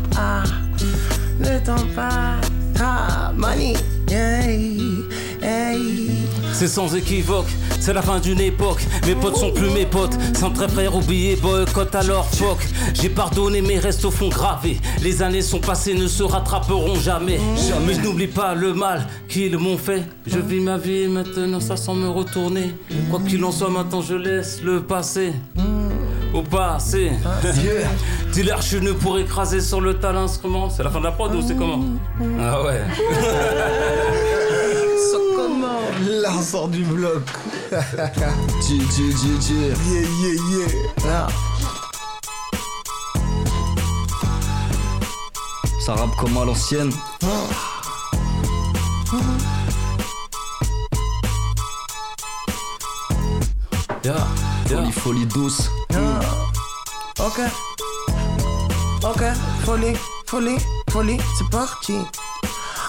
[1.40, 2.45] Le temps passe.
[2.80, 3.74] Ah, money.
[4.10, 5.04] Hey,
[5.42, 6.10] hey.
[6.52, 7.48] C'est sans équivoque,
[7.80, 8.82] c'est la fin d'une époque.
[9.06, 12.58] Mes potes sont plus mes potes, sans très frère oublié, boycott alors fuck.
[12.94, 14.78] J'ai pardonné mais reste au fond gravé.
[15.02, 17.38] Les années sont passées, ne se rattraperont jamais.
[17.68, 20.02] Jamais je n'oublie pas le mal qu'ils m'ont fait.
[20.26, 22.74] Je vis ma vie maintenant, ça sans me retourner.
[23.10, 25.34] Quoi qu'il en soit, maintenant je laisse le passé.
[26.36, 27.12] Au passé.
[28.32, 30.68] Dis-leur, je ne pourrais écraser sur le tas l'instrument.
[30.68, 31.82] C'est la fin de la prod ou c'est comment
[32.38, 32.82] Ah ouais.
[36.20, 37.22] L'art sort du bloc.
[37.70, 39.72] Dieu, Dieu, Dieu, Dieu.
[39.88, 40.66] Yeah, yeah,
[41.04, 41.26] yeah.
[45.80, 46.92] Ça rappe comme à l'ancienne.
[54.04, 54.26] Yeah,
[54.68, 55.70] Folie, folie douce.
[57.26, 57.40] Ok.
[59.02, 59.22] Ok.
[59.64, 59.96] Folie,
[60.26, 60.58] folie,
[60.90, 61.94] folie, c'est parti.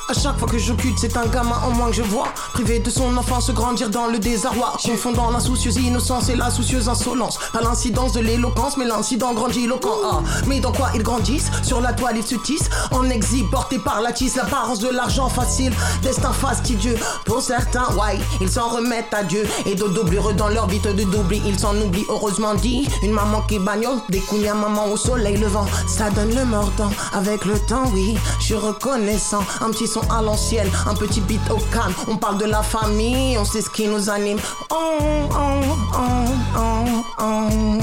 [0.09, 2.29] À chaque fois que j'occupe, c'est un gamin en moins que je vois.
[2.53, 4.77] Privé de son enfance, grandir dans le désarroi.
[4.81, 7.37] Confondant la soucieuse innocence et la soucieuse insolence.
[7.51, 9.97] Pas l'incidence de l'éloquence, mais l'incident grandiloquent.
[10.09, 11.51] Ah, mais dans quoi ils grandissent?
[11.61, 12.69] Sur la toile, ils se tissent.
[12.91, 15.73] En exil, portés par la tisse, l'apparence de l'argent facile.
[16.01, 16.97] Destin fastidieux.
[17.25, 19.45] Pour certains, ouais, ils s'en remettent à Dieu.
[19.65, 22.05] Et de doublure dans leur vite de d'oubli, ils s'en oublient.
[22.07, 25.65] Heureusement dit, une maman qui bagnole, des à maman au soleil levant.
[25.85, 26.91] Ça donne le mordant.
[27.11, 29.43] Avec le temps, oui, je suis reconnaissant.
[29.59, 31.93] Un petit son à l'ancienne, un petit beat au calme.
[32.07, 34.39] On parle de la famille, on sait ce qui nous anime.
[34.69, 34.99] Oh,
[35.31, 36.25] oh, oh,
[36.57, 37.79] oh, oh.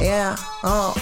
[0.00, 0.34] Yeah,
[0.64, 0.94] oh.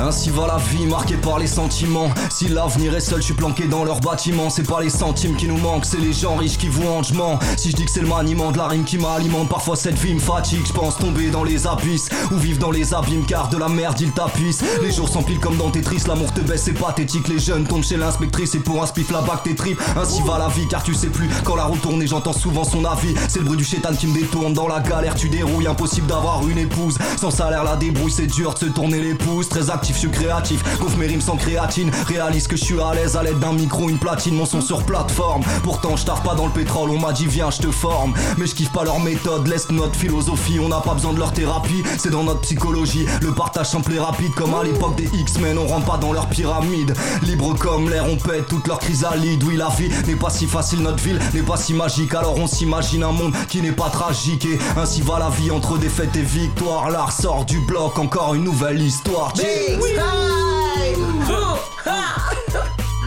[0.00, 2.10] Ainsi va la vie marquée par les sentiments.
[2.30, 4.50] Si l'avenir est seul, je suis planqué dans leur bâtiment.
[4.50, 7.38] C'est pas les centimes qui nous manquent, c'est les gens riches qui vont en jement.
[7.56, 10.14] Si je dis que c'est le maniement de la rime qui m'alimente, parfois cette vie
[10.14, 10.66] me fatigue.
[10.66, 14.00] Je pense tomber dans les abysses ou vivre dans les abîmes car de la merde
[14.00, 14.62] il tapisse.
[14.82, 17.28] Les jours s'empilent comme dans Tetris, l'amour te baisse, c'est pathétique.
[17.28, 19.80] Les jeunes tombent chez l'inspectrice et pour un spiff la bac tes tripes.
[19.96, 22.64] Ainsi va la vie car tu sais plus quand la roue tourne et j'entends souvent
[22.64, 23.14] son avis.
[23.28, 25.66] C'est le bruit du chétan qui me détourne dans la galère, tu dérouilles.
[25.66, 29.48] Impossible d'avoir une épouse sans salaire, la débrouille, c'est dur de se tourner les pouces.
[29.56, 30.62] Très actif, je suis créatif.
[30.78, 31.90] Gonfle mes rimes sans créatine.
[32.08, 34.82] Réalise que je suis à l'aise à l'aide d'un micro, une platine, mon son sur
[34.82, 35.42] plateforme.
[35.62, 38.12] Pourtant, je taffe pas dans le pétrole, on m'a dit viens, je te forme.
[38.36, 40.60] Mais je kiffe pas leur méthode, laisse notre philosophie.
[40.60, 43.06] On n'a pas besoin de leur thérapie, c'est dans notre psychologie.
[43.22, 46.26] Le partage simple et rapide, comme à l'époque des X-Men, on rentre pas dans leur
[46.26, 46.94] pyramide.
[47.22, 49.42] Libre comme l'air, on pète toute leur chrysalide.
[49.42, 52.12] Oui, la vie n'est pas si facile, notre ville n'est pas si magique.
[52.14, 54.44] Alors on s'imagine un monde qui n'est pas tragique.
[54.44, 56.90] Et ainsi va la vie entre défaite et victoire.
[56.90, 59.32] L'art sort du bloc, encore une nouvelle histoire.
[59.46, 61.02] Big style.
[61.30, 61.98] Ouh, ha.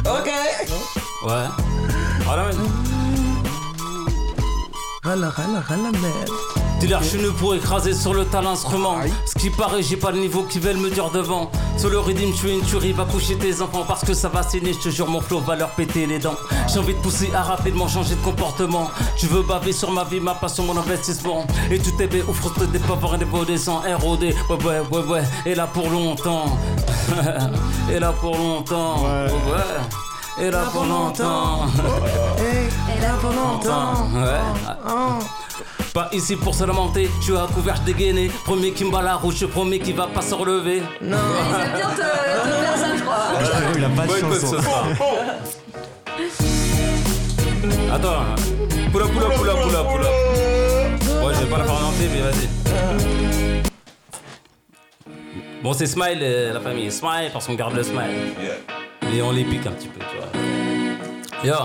[0.05, 0.29] Ok.
[1.27, 1.47] Ouais.
[2.25, 2.57] Voilà, man.
[5.03, 6.58] Rala, rala, rala, merde.
[6.79, 8.95] Dis-leur, je ne pourrais écraser sur le tas l'instrument.
[9.25, 11.51] Ce qui paraît, j'ai pas le niveau qu'ils veulent me dire devant.
[11.77, 14.43] Sur le rythme, tu es une tuerie, va coucher tes enfants parce que ça va
[14.43, 14.71] saigner.
[14.71, 16.37] Je te jure, mon flow va leur péter les dents.
[16.71, 18.89] J'ai envie de pousser à rapidement changer de comportement.
[19.17, 21.45] Tu veux baver sur ma vie, ma passion, mon investissement.
[21.69, 24.23] Et tout est bien, ou frustre des pauvres et des beaux sans ROD.
[24.23, 25.23] Ouais, ouais, ouais, ouais.
[25.45, 26.57] Et là pour longtemps.
[27.91, 29.03] et là pour longtemps.
[29.03, 29.25] Ouais.
[29.51, 30.45] ouais.
[30.47, 31.65] Et là pour longtemps.
[32.39, 34.07] Et là pour longtemps.
[34.13, 35.48] Ouais.
[35.99, 38.31] Pas ici pour se lamenter, tu as couvert dégainé.
[38.45, 40.81] Premier qui me bat la rouge, je promets qu'il va pas se relever.
[41.01, 41.17] Non.
[41.17, 43.33] Ils aiment bien te, te faire ça, je crois.
[43.75, 44.55] Il a pas de chanson.
[47.93, 48.39] Attends, up,
[48.93, 49.87] pull up, pull up.
[51.21, 52.47] Ouais, je vais pas la faire en entier, mais vas-y.
[55.61, 56.89] Bon, c'est Smile, euh, la famille.
[56.93, 58.35] Smile, parce qu'on garde le smile.
[59.13, 60.29] Et on les pique un petit peu, tu vois.
[61.43, 61.55] Yo.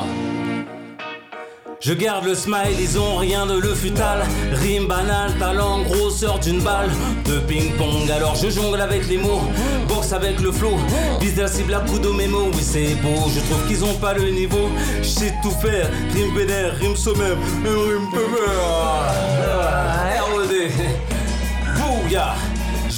[1.87, 4.23] Je garde le smile, ils ont rien de le futal.
[4.55, 6.89] Rime banal, talent, grosseur d'une balle.
[7.27, 9.43] De ping-pong, alors je jongle avec les mots.
[9.87, 10.79] Boxe avec le flow.
[11.21, 12.49] Vise la cible à coup de mémo.
[12.55, 14.71] Oui, c'est beau, je trouve qu'ils ont pas le niveau.
[15.03, 15.91] Je sais tout faire.
[16.15, 18.55] Rime vénère, rime sommaire, et rime pépère.
[20.39, 20.73] RED.
[21.77, 22.35] Bouya.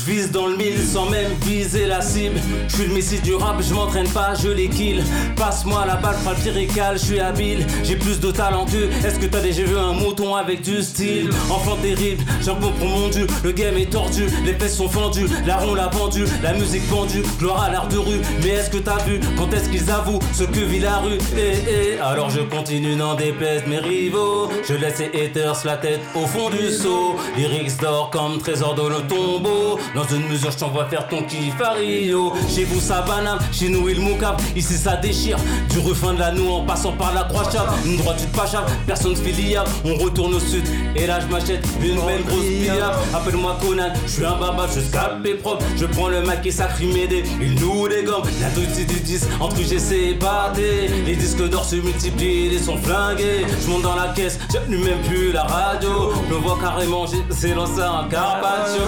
[0.06, 2.38] Vise dans le mille sans même viser la cible.
[2.68, 5.02] Je suis le messie du rap, je m'entraîne pas, je les kill.
[5.34, 7.66] Passe-moi la balle, pirical, je suis habile.
[7.82, 8.88] J'ai plus de talent qu'eux.
[9.04, 11.30] Est-ce que t'as déjà vu un mouton avec du style?
[11.50, 13.26] Enfant terrible, j'impose pour mon dieu.
[13.42, 15.26] Le game est tordu, les fesses sont fendues.
[15.44, 17.22] La ronde l'a vendu, la musique pendue.
[17.40, 18.20] Gloire à l'art de rue.
[18.44, 19.18] Mais est-ce que t'as vu?
[19.36, 21.18] Quand est-ce qu'ils avouent ce que vit la rue?
[21.36, 24.50] Eh eh, alors je continue, n'en déplaise mes rivaux.
[24.68, 27.16] Je laisse les haters la tête au fond du seau.
[27.36, 29.80] Lyrics d'or comme trésor dans le tombeau.
[29.96, 32.34] Dans une mesure, je t'envoie faire ton kiff à Rio.
[32.54, 34.36] Chez vous, ça banane, chez nous, il moucave.
[34.54, 35.38] Ici, ça déchire.
[35.70, 37.72] Du refin de la noue en passant par la croix chave.
[37.86, 39.70] Une droite, pas chave, personne se fait liable.
[39.86, 40.64] On retourne au sud.
[40.94, 42.92] Et là, je m'achète une belle grosse billard.
[43.14, 45.64] Appelle-moi Conan, je suis un baba, je scalpe et propre.
[45.78, 47.24] Je prends le Mac et sacré m'aider.
[47.40, 48.24] Il nous dégomme.
[48.42, 50.90] La douce du 10, entre UGC et Baté.
[51.06, 53.46] Les disques d'or se multiplient, ils sont flingués.
[53.64, 56.12] Je monte dans la caisse, j'allume même plus la radio.
[56.28, 58.82] Je me vois carrément, j'ai- lancé un Carpaccio.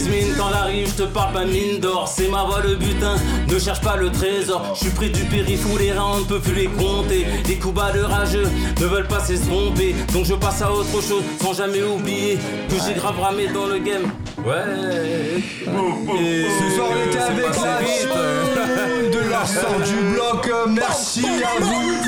[0.00, 3.58] La quand l'arrive, je te parle pas mine d'or, c'est ma voix le butin, ne
[3.58, 6.40] cherche pas le trésor, je suis pris du périph' où les reins on ne peut
[6.40, 8.48] plus les compter, les coups bas de rageux
[8.80, 12.38] ne veulent pas s'estomper, donc je passe à autre chose sans jamais oublier
[12.70, 14.10] que j'ai grave ramé dans le game.
[14.46, 15.42] Ouais.
[15.64, 20.50] Ce soir on était avec la team de sort du bloc.
[20.68, 22.00] Merci à vous.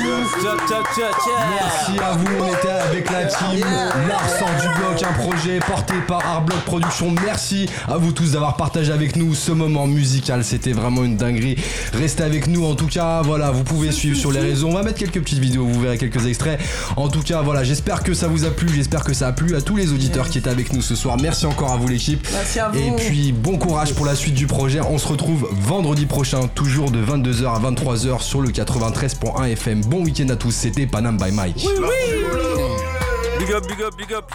[0.95, 2.25] Merci à vous.
[2.39, 3.65] On était avec la team
[4.07, 7.13] L'Art sort du bloc, un projet porté par Art Block Production.
[7.25, 10.43] Merci à vous tous d'avoir partagé avec nous ce moment musical.
[10.43, 11.55] C'était vraiment une dinguerie.
[11.93, 12.65] Restez avec nous.
[12.65, 14.67] En tout cas, voilà, vous pouvez suivre sur les réseaux.
[14.67, 15.65] On va mettre quelques petites vidéos.
[15.65, 16.59] Vous verrez quelques extraits.
[16.95, 18.69] En tout cas, voilà, j'espère que ça vous a plu.
[18.73, 21.17] J'espère que ça a plu à tous les auditeurs qui étaient avec nous ce soir.
[21.21, 22.22] Merci encore à vous l'équipe.
[22.31, 22.79] Merci à vous.
[22.79, 24.79] Et puis bon courage pour la suite du projet.
[24.81, 29.81] On se retrouve vendredi prochain, toujours de 22h à 23h sur le 93.1 FM.
[29.85, 31.67] Bon week-end à tous, c'était Panam by Mike.
[33.39, 34.31] Big up, big up, big up.